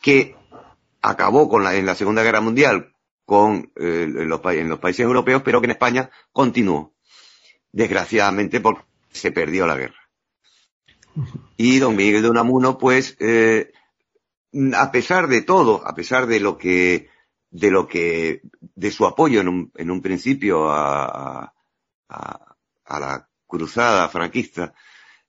que 0.00 0.34
acabó 1.02 1.48
con 1.48 1.62
la, 1.62 1.74
en 1.76 1.86
la 1.86 1.94
Segunda 1.94 2.22
Guerra 2.24 2.40
Mundial 2.40 2.92
con 3.24 3.72
eh, 3.76 4.02
en, 4.08 4.28
los, 4.28 4.40
en 4.46 4.68
los 4.68 4.78
países 4.80 5.00
europeos, 5.04 5.42
pero 5.44 5.60
que 5.60 5.66
en 5.66 5.72
España 5.72 6.10
continuó, 6.32 6.94
desgraciadamente 7.72 8.60
porque 8.60 8.84
se 9.12 9.32
perdió 9.32 9.66
la 9.66 9.76
guerra. 9.76 10.05
Y 11.56 11.78
don 11.78 11.96
Miguel 11.96 12.22
de 12.22 12.30
Unamuno, 12.30 12.78
pues, 12.78 13.16
eh, 13.20 13.72
a 14.74 14.90
pesar 14.90 15.28
de 15.28 15.42
todo, 15.42 15.86
a 15.86 15.94
pesar 15.94 16.26
de 16.26 16.40
lo 16.40 16.58
que, 16.58 17.08
de 17.50 17.70
lo 17.70 17.86
que, 17.86 18.42
de 18.60 18.90
su 18.90 19.06
apoyo 19.06 19.40
en 19.40 19.48
un, 19.48 19.72
en 19.76 19.90
un 19.90 20.02
principio 20.02 20.70
a, 20.70 21.52
a, 22.08 22.56
a 22.84 23.00
la 23.00 23.28
cruzada 23.46 24.08
franquista, 24.08 24.74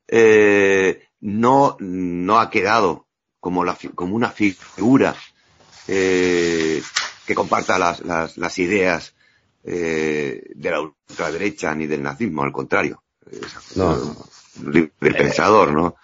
eh, 0.07 1.07
no, 1.21 1.77
no 1.79 2.39
ha 2.39 2.49
quedado 2.49 3.07
como, 3.39 3.63
la, 3.63 3.77
como 3.95 4.15
una 4.15 4.29
figura 4.29 5.15
eh, 5.87 6.81
que 7.25 7.35
comparta 7.35 7.77
las, 7.77 8.01
las, 8.01 8.37
las 8.37 8.59
ideas 8.59 9.15
eh, 9.63 10.43
de 10.55 10.71
la 10.71 10.81
ultraderecha 10.81 11.73
ni 11.75 11.87
del 11.87 12.03
nazismo, 12.03 12.43
al 12.43 12.51
contrario. 12.51 13.03
No. 13.75 13.97
libre 14.71 14.91
pensador, 15.13 15.71
¿no? 15.71 15.95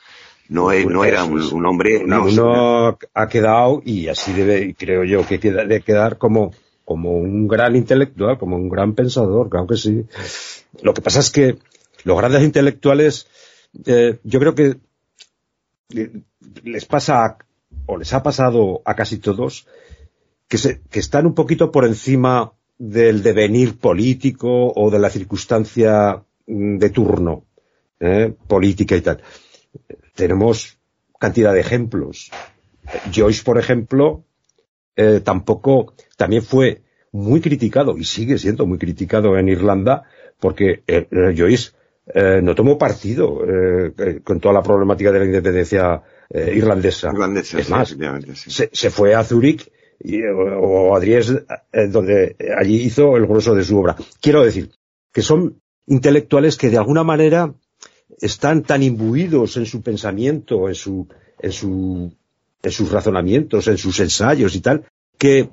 No, 0.50 0.72
es- 0.72 0.86
no 0.86 1.04
era 1.06 1.24
un, 1.24 1.42
un 1.42 1.66
hombre... 1.66 2.04
no, 2.06 2.26
Uno 2.26 2.98
ha 3.14 3.28
quedado, 3.28 3.82
y 3.84 4.08
así 4.08 4.34
debe, 4.34 4.76
creo 4.76 5.04
yo, 5.04 5.26
que 5.26 5.40
queda, 5.40 5.66
de 5.66 5.82
quedar 5.82 6.18
como, 6.18 6.52
como 6.86 7.12
un 7.18 7.48
gran 7.48 7.76
intelectual, 7.76 8.38
como 8.38 8.56
un 8.58 8.70
gran 8.70 8.94
pensador, 8.94 9.50
claro 9.50 9.68
que 9.68 9.78
sí. 9.78 10.06
Lo 10.82 10.94
que 10.94 11.02
pasa 11.02 11.20
es 11.22 11.32
que 11.32 11.58
los 12.04 12.18
grandes 12.18 12.44
intelectuales, 12.44 13.28
eh, 13.86 14.20
yo 14.24 14.40
creo 14.40 14.54
que 14.54 14.78
eh, 15.96 16.12
les 16.64 16.86
pasa, 16.86 17.38
o 17.86 17.98
les 17.98 18.14
ha 18.14 18.22
pasado 18.22 18.82
a 18.86 18.96
casi 18.96 19.18
todos, 19.18 19.66
que, 20.48 20.58
se, 20.58 20.82
que 20.92 21.00
están 21.00 21.26
un 21.26 21.34
poquito 21.34 21.72
por 21.72 21.86
encima 21.86 22.52
del 22.78 23.24
devenir 23.24 23.80
político 23.80 24.72
o 24.76 24.92
de 24.92 25.00
la 25.00 25.10
circunstancia 25.10 26.22
de 26.46 26.90
turno, 26.90 27.46
¿eh? 28.00 28.34
política 28.48 28.96
y 28.96 29.02
tal. 29.02 29.22
Tenemos 30.16 30.78
cantidad 31.20 31.54
de 31.54 31.62
ejemplos. 31.62 32.32
Joyce, 33.14 33.44
por 33.44 33.58
ejemplo, 33.58 34.26
eh, 34.96 35.22
tampoco, 35.24 35.94
también 36.18 36.44
fue 36.44 36.82
muy 37.12 37.42
criticado 37.42 37.98
y 37.98 38.04
sigue 38.04 38.38
siendo 38.38 38.66
muy 38.66 38.78
criticado 38.78 39.38
en 39.38 39.50
Irlanda 39.50 40.04
porque 40.40 40.84
eh, 40.88 41.08
Joyce 41.36 41.72
eh, 42.14 42.42
no 42.44 42.54
tomó 42.54 42.78
partido 42.78 43.40
con 44.24 44.40
toda 44.40 44.54
la 44.54 44.62
problemática 44.62 45.12
de 45.12 45.20
la 45.20 45.26
independencia 45.26 46.02
irlandesa. 46.30 47.12
Irlandesa, 47.12 47.60
es 47.60 47.68
sí, 47.68 47.72
más, 47.72 47.96
sí. 48.36 48.52
se, 48.52 48.70
se 48.74 48.90
fue 48.90 49.16
a 49.16 49.24
Zúrich 49.24 49.72
o, 50.36 50.96
a 50.96 51.00
Dries, 51.00 51.34
donde 51.90 52.36
allí 52.58 52.82
hizo 52.82 53.16
el 53.16 53.26
grueso 53.26 53.56
de 53.56 53.64
su 53.64 53.80
obra. 53.80 53.96
Quiero 54.20 54.44
decir 54.44 54.72
que 55.14 55.22
son 55.22 55.62
intelectuales 55.88 56.58
que 56.58 56.70
de 56.70 56.78
alguna 56.78 57.04
manera 57.04 57.54
están 58.20 58.64
tan 58.64 58.84
imbuidos 58.84 59.58
en 59.58 59.66
su 59.66 59.82
pensamiento, 59.82 60.68
en 60.70 60.76
su, 60.76 61.08
en 61.40 61.52
su, 61.52 62.14
en 62.62 62.72
sus 62.72 62.92
razonamientos, 62.92 63.68
en 63.68 63.78
sus 63.78 64.00
ensayos 64.00 64.56
y 64.56 64.62
tal, 64.62 64.86
que 65.18 65.50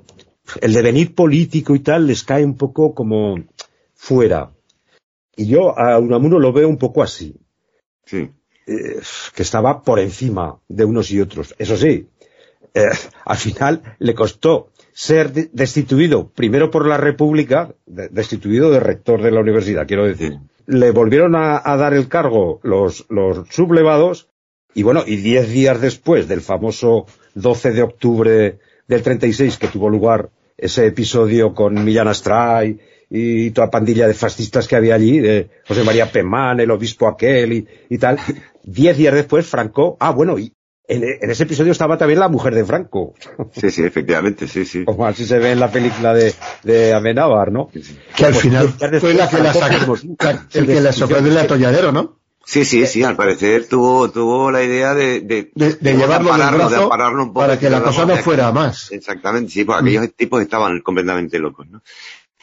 el 0.61 0.73
devenir 0.73 1.13
político 1.15 1.75
y 1.75 1.79
tal 1.79 2.07
les 2.07 2.23
cae 2.23 2.45
un 2.45 2.57
poco 2.57 2.93
como 2.93 3.35
fuera. 3.95 4.51
Y 5.35 5.47
yo 5.47 5.77
a 5.77 5.97
Unamuno 5.99 6.39
lo 6.39 6.51
veo 6.51 6.67
un 6.67 6.77
poco 6.77 7.03
así 7.03 7.35
Sí. 8.05 8.29
eh, 8.67 8.99
que 9.35 9.43
estaba 9.43 9.81
por 9.81 9.99
encima 9.99 10.59
de 10.67 10.85
unos 10.85 11.11
y 11.11 11.21
otros. 11.21 11.55
Eso 11.57 11.77
sí, 11.77 12.07
eh, 12.73 12.89
al 13.25 13.37
final 13.37 13.81
le 13.99 14.13
costó 14.13 14.70
ser 14.93 15.31
de- 15.33 15.49
destituido 15.53 16.29
primero 16.29 16.69
por 16.71 16.87
la 16.87 16.97
República, 16.97 17.73
de- 17.85 18.09
destituido 18.09 18.69
de 18.71 18.79
rector 18.79 19.21
de 19.21 19.31
la 19.31 19.39
universidad, 19.41 19.87
quiero 19.87 20.05
decir. 20.05 20.37
Le 20.67 20.91
volvieron 20.91 21.35
a, 21.35 21.61
a 21.63 21.77
dar 21.77 21.93
el 21.93 22.07
cargo 22.07 22.59
los, 22.63 23.05
los 23.09 23.47
sublevados 23.49 24.29
y 24.73 24.83
bueno, 24.83 25.03
y 25.05 25.17
diez 25.17 25.49
días 25.49 25.81
después 25.81 26.27
del 26.27 26.41
famoso 26.41 27.05
12 27.35 27.71
de 27.71 27.81
octubre 27.81 28.59
del 28.87 29.01
36 29.01 29.57
que 29.57 29.67
tuvo 29.67 29.89
lugar 29.89 30.29
ese 30.57 30.85
episodio 30.85 31.53
con 31.53 31.83
Millán 31.83 32.07
Astray 32.07 32.79
y 33.09 33.51
toda 33.51 33.69
pandilla 33.71 34.07
de 34.07 34.13
fascistas 34.13 34.67
que 34.69 34.75
había 34.77 34.95
allí, 34.95 35.19
de 35.19 35.49
José 35.67 35.83
María 35.83 36.09
Pemán, 36.11 36.59
el 36.61 36.71
obispo 36.71 37.07
aquel 37.09 37.51
y, 37.51 37.67
y 37.89 37.97
tal. 37.97 38.17
Diez 38.63 38.95
días 38.95 39.13
después, 39.13 39.45
Franco, 39.47 39.97
ah, 39.99 40.11
bueno, 40.11 40.37
y 40.39 40.53
en, 40.91 41.03
en 41.21 41.31
ese 41.31 41.43
episodio 41.43 41.71
estaba 41.71 41.97
también 41.97 42.19
la 42.19 42.27
mujer 42.29 42.53
de 42.53 42.65
Franco, 42.65 43.13
Sí, 43.55 43.71
sí, 43.71 43.83
efectivamente, 43.83 44.47
sí, 44.47 44.65
sí. 44.65 44.85
como 44.85 45.05
así 45.05 45.25
se 45.25 45.39
ve 45.39 45.51
en 45.51 45.59
la 45.59 45.71
película 45.71 46.13
de, 46.13 46.33
de 46.63 46.93
Amenábar, 46.93 47.51
¿no? 47.51 47.69
Que 48.15 48.25
al 48.25 48.31
Pues 48.33 48.41
final 48.43 48.69
fue 48.99 49.13
la 49.13 49.29
que 49.29 49.37
la 49.39 49.53
sacó, 49.53 49.95
el 50.53 50.65
que 50.67 50.81
la 50.81 50.91
sacó 50.93 51.21
del 51.21 51.37
atolladero, 51.37 51.91
¿no? 51.91 52.17
Sí, 52.43 52.65
sí, 52.65 52.85
sí, 52.87 53.03
al 53.03 53.15
parecer 53.15 53.67
tuvo, 53.67 54.09
tuvo 54.09 54.51
la 54.51 54.63
idea 54.63 54.93
de, 54.95 55.21
de, 55.21 55.51
De, 55.53 55.75
de 55.75 55.93
llevarlo 55.95 56.31
del 56.33 56.41
ampararlo, 56.41 56.69
de 56.69 57.23
un 57.23 57.27
poco, 57.33 57.39
para 57.39 57.59
que 57.59 57.69
la 57.69 57.81
cosa 57.83 58.05
no 58.05 58.17
fuera 58.17 58.51
más. 58.51 58.91
Exactamente, 58.91 59.51
sí, 59.51 59.63
pues 59.63 59.79
aquellos 59.79 60.13
tipos 60.15 60.41
estaban 60.41 60.81
completamente 60.81 61.37
locos, 61.39 61.67
¿no? 61.69 61.81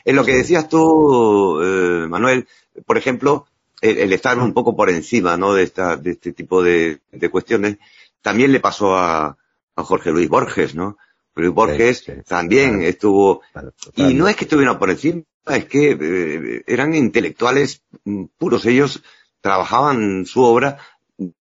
En 0.04 0.16
lo 0.16 0.24
que 0.24 0.36
decías 0.36 0.68
tú, 0.68 1.60
eh, 1.62 2.06
Manuel, 2.08 2.46
por 2.86 2.96
ejemplo, 2.96 3.46
el, 3.80 3.98
el 3.98 4.12
estar 4.12 4.38
un 4.38 4.54
poco 4.54 4.74
por 4.74 4.88
encima, 4.88 5.36
¿no? 5.36 5.52
De 5.52 5.64
esta, 5.64 5.96
de 5.96 6.12
este 6.12 6.32
tipo 6.32 6.62
de, 6.62 7.00
de 7.12 7.28
cuestiones, 7.28 7.76
también 8.22 8.52
le 8.52 8.60
pasó 8.60 8.96
a, 8.96 9.36
a 9.76 9.82
Jorge 9.82 10.10
Luis 10.10 10.28
Borges, 10.28 10.74
¿no? 10.74 10.96
Luis 11.34 11.52
Borges 11.52 11.98
Sí, 11.98 12.12
sí, 12.12 12.22
también 12.26 12.70
claro. 12.78 12.88
estuvo, 12.88 13.40
Claro, 13.52 13.72
y 13.94 14.14
no 14.14 14.26
es 14.28 14.36
que 14.36 14.44
estuvieran 14.44 14.78
por 14.78 14.90
encima, 14.90 15.22
es 15.46 15.64
que 15.66 15.96
eh, 16.00 16.64
eran 16.66 16.94
intelectuales 16.94 17.82
mm, 18.04 18.24
puros. 18.36 18.66
Ellos 18.66 19.02
trabajaban 19.40 20.26
su 20.26 20.42
obra 20.42 20.78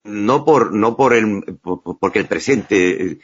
no 0.03 0.45
por, 0.45 0.72
no 0.72 0.97
por 0.97 1.14
el, 1.14 1.43
por- 1.62 1.83
por- 1.83 1.99
porque 1.99 2.18
el 2.18 2.27
presente, 2.27 3.07
eh, 3.07 3.18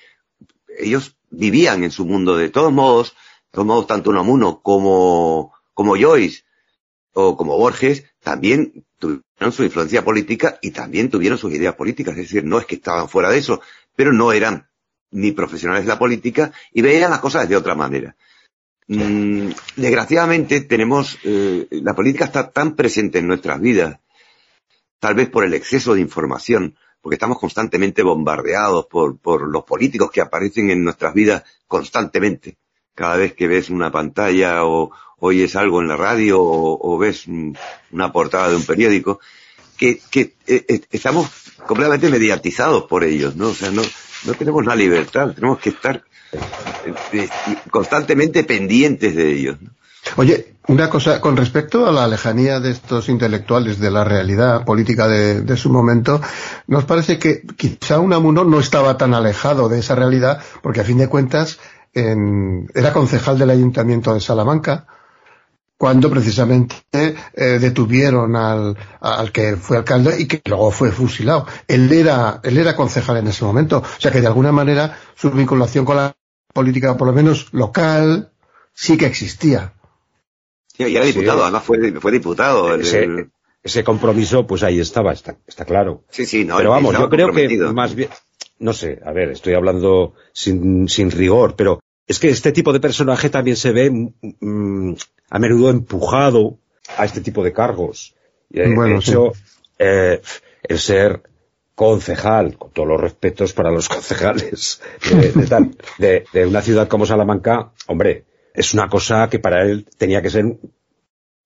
ellos 0.78 1.16
vivían 1.30 1.82
en 1.84 1.90
su 1.90 2.06
mundo. 2.06 2.36
De 2.36 2.48
todos 2.50 2.72
modos, 2.72 3.10
de 3.12 3.50
todos 3.52 3.66
modos, 3.66 3.86
tanto 3.88 4.10
Unamuno 4.10 4.60
como, 4.62 5.52
como 5.74 5.96
Joyce 5.96 6.44
o 7.12 7.36
como 7.36 7.56
Borges 7.58 8.04
también 8.20 8.84
tuvieron 9.00 9.52
su 9.52 9.64
influencia 9.64 10.04
política 10.04 10.58
y 10.62 10.70
también 10.70 11.10
tuvieron 11.10 11.38
sus 11.38 11.52
ideas 11.52 11.74
políticas. 11.74 12.16
Es 12.16 12.24
decir, 12.28 12.44
no 12.44 12.58
es 12.58 12.66
que 12.66 12.76
estaban 12.76 13.08
fuera 13.08 13.30
de 13.30 13.38
eso, 13.38 13.60
pero 13.96 14.12
no 14.12 14.30
eran 14.30 14.68
ni 15.10 15.32
profesionales 15.32 15.84
de 15.84 15.88
la 15.88 15.98
política 15.98 16.52
y 16.72 16.82
veían 16.82 17.10
las 17.10 17.18
cosas 17.18 17.48
de 17.48 17.56
otra 17.56 17.74
manera. 17.74 18.14
Mm, 18.86 19.50
desgraciadamente 19.76 20.60
tenemos, 20.60 21.18
eh, 21.24 21.66
la 21.70 21.94
política 21.94 22.26
está 22.26 22.50
tan 22.50 22.76
presente 22.76 23.18
en 23.18 23.26
nuestras 23.26 23.60
vidas, 23.60 23.98
tal 24.98 25.14
vez 25.14 25.28
por 25.28 25.44
el 25.44 25.54
exceso 25.54 25.94
de 25.94 26.00
información, 26.00 26.76
porque 27.00 27.14
estamos 27.14 27.38
constantemente 27.38 28.02
bombardeados 28.02 28.86
por, 28.86 29.18
por 29.18 29.48
los 29.48 29.64
políticos 29.64 30.10
que 30.10 30.20
aparecen 30.20 30.70
en 30.70 30.84
nuestras 30.84 31.14
vidas 31.14 31.44
constantemente. 31.66 32.58
Cada 32.94 33.16
vez 33.16 33.32
que 33.34 33.48
ves 33.48 33.70
una 33.70 33.90
pantalla 33.90 34.66
o 34.66 34.90
oyes 35.20 35.54
algo 35.56 35.80
en 35.80 35.88
la 35.88 35.96
radio 35.96 36.40
o, 36.42 36.78
o 36.94 36.98
ves 36.98 37.24
mm, 37.26 37.52
una 37.92 38.12
portada 38.12 38.48
de 38.50 38.56
un 38.56 38.64
periódico, 38.64 39.20
que, 39.76 40.00
eh, 40.12 40.34
eh, 40.46 40.80
estamos 40.90 41.28
completamente 41.66 42.10
mediatizados 42.10 42.84
por 42.84 43.02
ellos, 43.04 43.36
¿no? 43.36 43.48
O 43.48 43.54
sea, 43.54 43.70
no, 43.70 43.82
no 44.26 44.34
tenemos 44.34 44.66
la 44.66 44.76
libertad, 44.76 45.32
tenemos 45.34 45.58
que 45.58 45.70
estar 45.70 46.02
eh, 47.12 47.28
constantemente 47.70 48.44
pendientes 48.44 49.14
de 49.16 49.32
ellos. 49.32 49.56
Oye, 50.16 50.54
una 50.68 50.88
cosa, 50.88 51.20
con 51.20 51.36
respecto 51.36 51.86
a 51.86 51.92
la 51.92 52.06
lejanía 52.08 52.60
de 52.60 52.70
estos 52.70 53.08
intelectuales 53.08 53.78
de 53.80 53.90
la 53.90 54.04
realidad 54.04 54.64
política 54.64 55.08
de, 55.08 55.42
de 55.42 55.56
su 55.56 55.70
momento, 55.70 56.20
nos 56.66 56.84
parece 56.84 57.18
que 57.18 57.42
quizá 57.56 57.98
Unamuno 57.98 58.44
no 58.44 58.60
estaba 58.60 58.96
tan 58.96 59.14
alejado 59.14 59.68
de 59.68 59.78
esa 59.80 59.94
realidad, 59.94 60.42
porque 60.62 60.80
a 60.80 60.84
fin 60.84 60.98
de 60.98 61.08
cuentas 61.08 61.58
en- 61.94 62.70
era 62.74 62.92
concejal 62.92 63.38
del 63.38 63.50
Ayuntamiento 63.50 64.14
de 64.14 64.20
Salamanca, 64.20 64.86
cuando 65.80 66.10
precisamente 66.10 66.74
eh, 67.32 67.58
detuvieron 67.58 68.36
al, 68.36 68.76
al 69.00 69.32
que 69.32 69.56
fue 69.56 69.78
alcalde 69.78 70.20
y 70.20 70.26
que 70.28 70.42
luego 70.44 70.70
fue 70.70 70.90
fusilado. 70.90 71.46
Él 71.66 71.90
era, 71.90 72.38
él 72.44 72.58
era 72.58 72.76
concejal 72.76 73.16
en 73.16 73.28
ese 73.28 73.46
momento. 73.46 73.78
O 73.78 73.98
sea 74.00 74.10
que 74.10 74.20
de 74.20 74.26
alguna 74.26 74.52
manera 74.52 74.98
su 75.16 75.30
vinculación 75.30 75.86
con 75.86 75.96
la 75.96 76.14
política, 76.52 76.98
por 76.98 77.06
lo 77.06 77.14
menos 77.14 77.48
local, 77.54 78.30
sí 78.74 78.98
que 78.98 79.06
existía. 79.06 79.72
Sí, 80.76 80.84
y 80.84 80.96
era 80.96 81.06
Sí. 81.06 81.12
diputado, 81.12 81.44
además 81.44 81.64
fue, 81.64 81.92
fue 81.98 82.12
diputado. 82.12 82.74
el- 82.74 82.82
ese, 82.82 83.04
el- 83.04 83.30
ese 83.62 83.82
compromiso, 83.82 84.46
pues 84.46 84.62
ahí 84.62 84.80
estaba, 84.80 85.14
está, 85.14 85.38
está 85.46 85.64
claro. 85.64 86.04
sí, 86.10 86.26
sí, 86.26 86.44
no, 86.44 86.58
pero 86.58 86.70
vamos, 86.72 86.92
yo 86.92 87.08
creo 87.08 87.32
que 87.32 87.56
más 87.72 87.94
bien, 87.94 88.10
no 88.58 88.74
sé, 88.74 89.00
a 89.02 89.12
ver, 89.12 89.30
estoy 89.30 89.54
hablando 89.54 90.12
sin, 90.34 90.90
sin 90.90 91.10
rigor, 91.10 91.56
pero 91.56 91.80
es 92.06 92.18
que 92.18 92.28
este 92.28 92.52
tipo 92.52 92.70
de 92.74 92.80
personaje 92.80 93.30
también 93.30 93.56
se 93.56 93.72
ve 93.72 93.90
mm, 93.90 94.94
a 95.30 95.38
menudo 95.38 95.70
empujado 95.70 96.58
a 96.96 97.04
este 97.04 97.20
tipo 97.20 97.42
de 97.42 97.52
cargos. 97.52 98.14
Y, 98.50 98.60
eh, 98.60 98.74
Bueno, 98.74 98.94
de 98.94 99.00
hecho, 99.00 99.32
eh, 99.78 100.20
el 100.62 100.78
ser 100.78 101.22
concejal, 101.74 102.58
con 102.58 102.72
todos 102.72 102.88
los 102.88 103.00
respetos 103.00 103.52
para 103.52 103.70
los 103.70 103.88
concejales 103.88 104.82
de, 105.08 105.32
de 105.32 105.46
tal, 105.46 105.70
de, 105.98 106.24
de 106.32 106.46
una 106.46 106.60
ciudad 106.60 106.88
como 106.88 107.06
Salamanca, 107.06 107.72
hombre, 107.86 108.24
es 108.52 108.74
una 108.74 108.88
cosa 108.88 109.28
que 109.30 109.38
para 109.38 109.62
él 109.62 109.86
tenía 109.96 110.20
que 110.20 110.30
ser, 110.30 110.44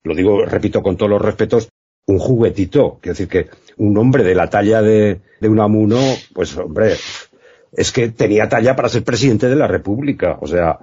lo 0.03 0.15
digo, 0.15 0.45
repito, 0.45 0.83
con 0.83 0.97
todos 0.97 1.11
los 1.11 1.23
respetos, 1.23 1.69
un 2.07 2.19
juguetito. 2.19 2.99
Quiero 3.01 3.15
decir 3.15 3.29
que 3.29 3.49
un 3.77 3.97
hombre 3.97 4.25
de 4.25 4.35
la 4.35 4.51
talla 4.51 4.83
de, 4.83 5.21
de 5.41 5.49
Unamuno, 5.49 6.01
pues 6.35 6.57
hombre, 6.57 6.97
es 7.73 7.93
que 7.93 8.09
tenía 8.09 8.49
talla 8.49 8.77
para 8.77 8.89
ser 8.89 9.05
presidente 9.05 9.49
de 9.49 9.57
la 9.57 9.67
República. 9.67 10.39
O 10.41 10.47
sea, 10.47 10.79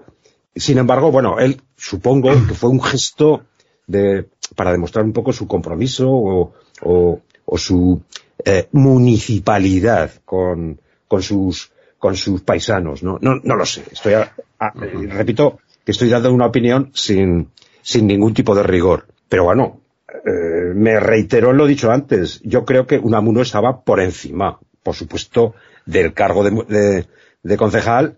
sin 0.56 0.78
embargo, 0.78 1.12
bueno, 1.12 1.40
él 1.40 1.62
supongo 1.78 2.30
que 2.48 2.54
fue 2.54 2.70
un 2.70 2.82
gesto 2.82 3.44
de, 3.88 4.28
para 4.56 4.72
demostrar 4.72 5.06
un 5.06 5.14
poco 5.14 5.32
su 5.34 5.48
compromiso 5.48 6.10
o, 6.10 6.54
o, 6.82 7.22
o 7.46 7.58
su 7.58 8.02
eh, 8.46 8.68
municipalidad 8.72 10.12
con, 10.26 10.80
con 11.08 11.22
sus 11.22 11.72
con 12.00 12.16
sus 12.16 12.42
paisanos, 12.42 13.04
¿no? 13.04 13.20
No, 13.22 13.40
no 13.44 13.56
lo 13.56 13.64
sé. 13.64 13.84
Estoy 13.92 14.14
a- 14.14 14.34
a- 14.60 14.74
eh, 14.82 15.06
repito 15.08 15.60
que 15.86 15.92
estoy 15.92 16.10
dando 16.10 16.34
una 16.34 16.48
opinión 16.48 16.90
sin, 16.96 17.50
sin 17.84 18.08
ningún 18.08 18.34
tipo 18.34 18.56
de 18.56 18.64
rigor. 18.64 19.06
Pero 19.30 19.44
bueno, 19.44 19.82
eh, 20.10 20.74
me 20.74 21.00
reiteró 21.00 21.54
lo 21.54 21.68
dicho 21.68 21.92
antes. 21.92 22.42
Yo 22.44 22.66
creo 22.66 22.88
que 22.88 22.98
Unamuno 22.98 23.42
estaba 23.44 23.82
por 23.82 24.00
encima, 24.00 24.58
por 24.82 24.96
supuesto, 24.96 25.54
del 25.86 26.14
cargo 26.14 26.44
de, 26.44 27.06
de 27.44 27.58
concejal 27.58 28.18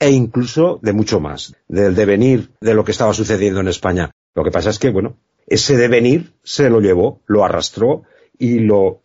e 0.00 0.10
incluso 0.10 0.80
de 0.82 0.94
mucho 0.94 1.20
más, 1.20 1.54
del 1.68 1.94
devenir 1.94 2.50
de 2.60 2.74
lo 2.74 2.84
que 2.84 2.92
estaba 2.92 3.12
sucediendo 3.12 3.60
en 3.60 3.68
España. 3.68 4.10
Lo 4.34 4.42
que 4.42 4.50
pasa 4.50 4.70
es 4.70 4.78
que, 4.78 4.90
bueno, 4.90 5.18
ese 5.46 5.76
devenir 5.76 6.32
se 6.42 6.70
lo 6.70 6.80
llevó, 6.80 7.20
lo 7.26 7.44
arrastró 7.44 8.04
y 8.38 8.60
lo 8.60 9.02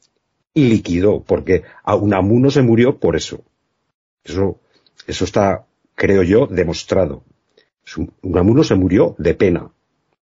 y 0.54 0.70
liquidó, 0.70 1.22
porque 1.22 1.64
a 1.84 1.96
Unamuno 1.96 2.50
se 2.50 2.62
murió 2.62 2.98
por 2.98 3.18
eso. 3.18 3.44
Eso, 4.24 4.62
eso 5.06 5.26
está, 5.26 5.66
creo 5.96 6.24
yo, 6.24 6.48
demostrado. 6.48 7.24
Unamuno 8.22 8.64
se 8.64 8.76
murió 8.76 9.16
de 9.18 9.34
pena. 9.34 9.70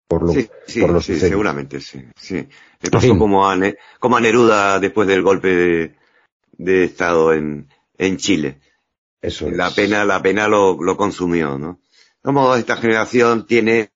Por 0.09 0.23
lo, 0.23 0.33
sí, 0.33 0.49
sí, 0.67 1.21
seguramente, 1.21 1.81
sí. 1.81 2.03
sí. 2.17 2.49
Me 2.83 2.91
pasó 2.91 3.17
como, 3.17 3.49
a, 3.49 3.57
como 4.01 4.17
a 4.17 4.21
Neruda 4.21 4.81
después 4.81 5.07
del 5.07 5.23
golpe 5.23 5.95
de, 6.57 6.85
Estado 6.85 7.33
en, 7.33 7.69
en 7.97 8.17
Chile. 8.17 8.59
Eso 9.21 9.51
la 9.51 9.71
pena, 9.71 10.05
la 10.05 10.23
pena 10.23 10.49
lo, 10.49 10.81
lo 10.81 10.97
consumió, 10.97 11.59
¿no? 11.59 11.81
Como 12.23 12.55
esta 12.55 12.77
generación 12.77 13.47
tiene 13.47 13.91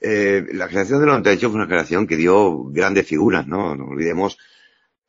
eh, 0.00 0.44
la 0.52 0.68
generación 0.68 1.00
de 1.00 1.06
los 1.06 1.14
98 1.14 1.48
fue 1.48 1.56
una 1.56 1.66
generación 1.66 2.06
que 2.06 2.16
dio 2.16 2.64
grandes 2.64 3.06
figuras, 3.06 3.46
¿no? 3.46 3.74
No 3.74 3.86
olvidemos 3.86 4.38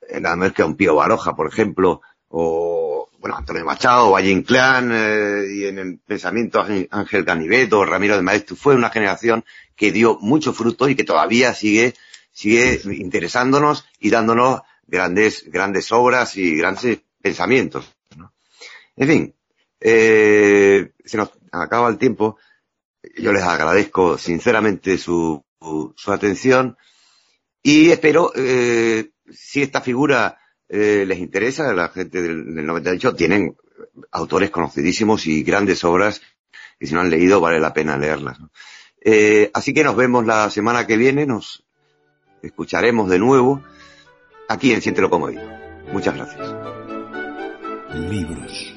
eh, 0.10 0.20
nada 0.20 0.36
más 0.36 0.54
que 0.54 0.62
a 0.62 0.66
un 0.66 0.76
Pío 0.76 0.96
Baroja, 0.96 1.36
por 1.36 1.48
ejemplo, 1.48 2.02
o, 2.30 3.10
bueno, 3.20 3.38
Antonio 3.38 3.66
Machado, 3.66 4.12
Valle 4.12 4.32
Inclán, 4.32 4.92
eh, 4.94 5.46
y 5.54 5.66
en 5.66 5.80
el 5.80 6.00
pensamiento 6.00 6.66
Ángel 6.90 7.26
Caniveto, 7.26 7.86
Ramiro 7.86 8.16
de 8.16 8.22
Maestro, 8.22 8.56
fue 8.56 8.76
una 8.76 8.90
generación 8.90 9.44
que 9.76 9.92
dio 9.92 10.18
mucho 10.20 10.54
fruto 10.54 10.88
y 10.88 10.96
que 10.96 11.04
todavía 11.04 11.54
sigue, 11.54 11.94
sigue 12.32 12.82
interesándonos 12.94 13.86
y 14.00 14.10
dándonos 14.10 14.62
grandes, 14.88 15.44
grandes 15.52 15.92
obras 15.92 16.38
y 16.38 16.56
grandes 16.56 17.00
pensamientos, 17.22 17.94
¿no? 18.16 18.34
En 18.96 19.08
fin, 19.08 19.36
eh, 19.80 20.92
se 21.04 21.18
nos 21.18 21.32
acaba 21.52 21.90
el 21.90 21.98
tiempo 21.98 22.38
yo 23.18 23.32
les 23.32 23.44
agradezco 23.44 24.18
sinceramente 24.18 24.98
su, 24.98 25.44
su, 25.60 26.12
atención 26.12 26.78
y 27.64 27.90
espero, 27.90 28.32
eh, 28.36 29.12
si 29.30 29.62
esta 29.62 29.82
figura 29.82 30.38
eh, 30.68 31.06
les 31.08 31.20
interesa, 31.20 31.74
la 31.74 31.90
gente 31.90 32.22
del, 32.22 32.56
del 32.56 32.66
98 32.66 33.16
tienen 33.16 33.56
autores 34.12 34.50
conocidísimos 34.50 35.26
y 35.28 35.44
grandes 35.44 35.84
obras 35.84 36.22
que 36.80 36.88
si 36.88 36.94
no 36.94 37.02
han 37.02 37.10
leído 37.10 37.40
vale 37.40 37.60
la 37.60 37.74
pena 37.74 37.98
leerlas. 37.98 38.38
Así 39.54 39.74
que 39.74 39.84
nos 39.84 39.96
vemos 39.96 40.26
la 40.26 40.50
semana 40.50 40.86
que 40.86 40.98
viene, 40.98 41.26
nos 41.26 41.66
escucharemos 42.42 43.10
de 43.10 43.20
nuevo 43.20 43.64
aquí 44.48 44.74
en 44.74 44.82
Siéntelo 44.82 45.10
como 45.10 45.30
digo. 45.30 45.44
Muchas 45.92 46.16
gracias. 46.16 46.56
Libros. 47.94 48.77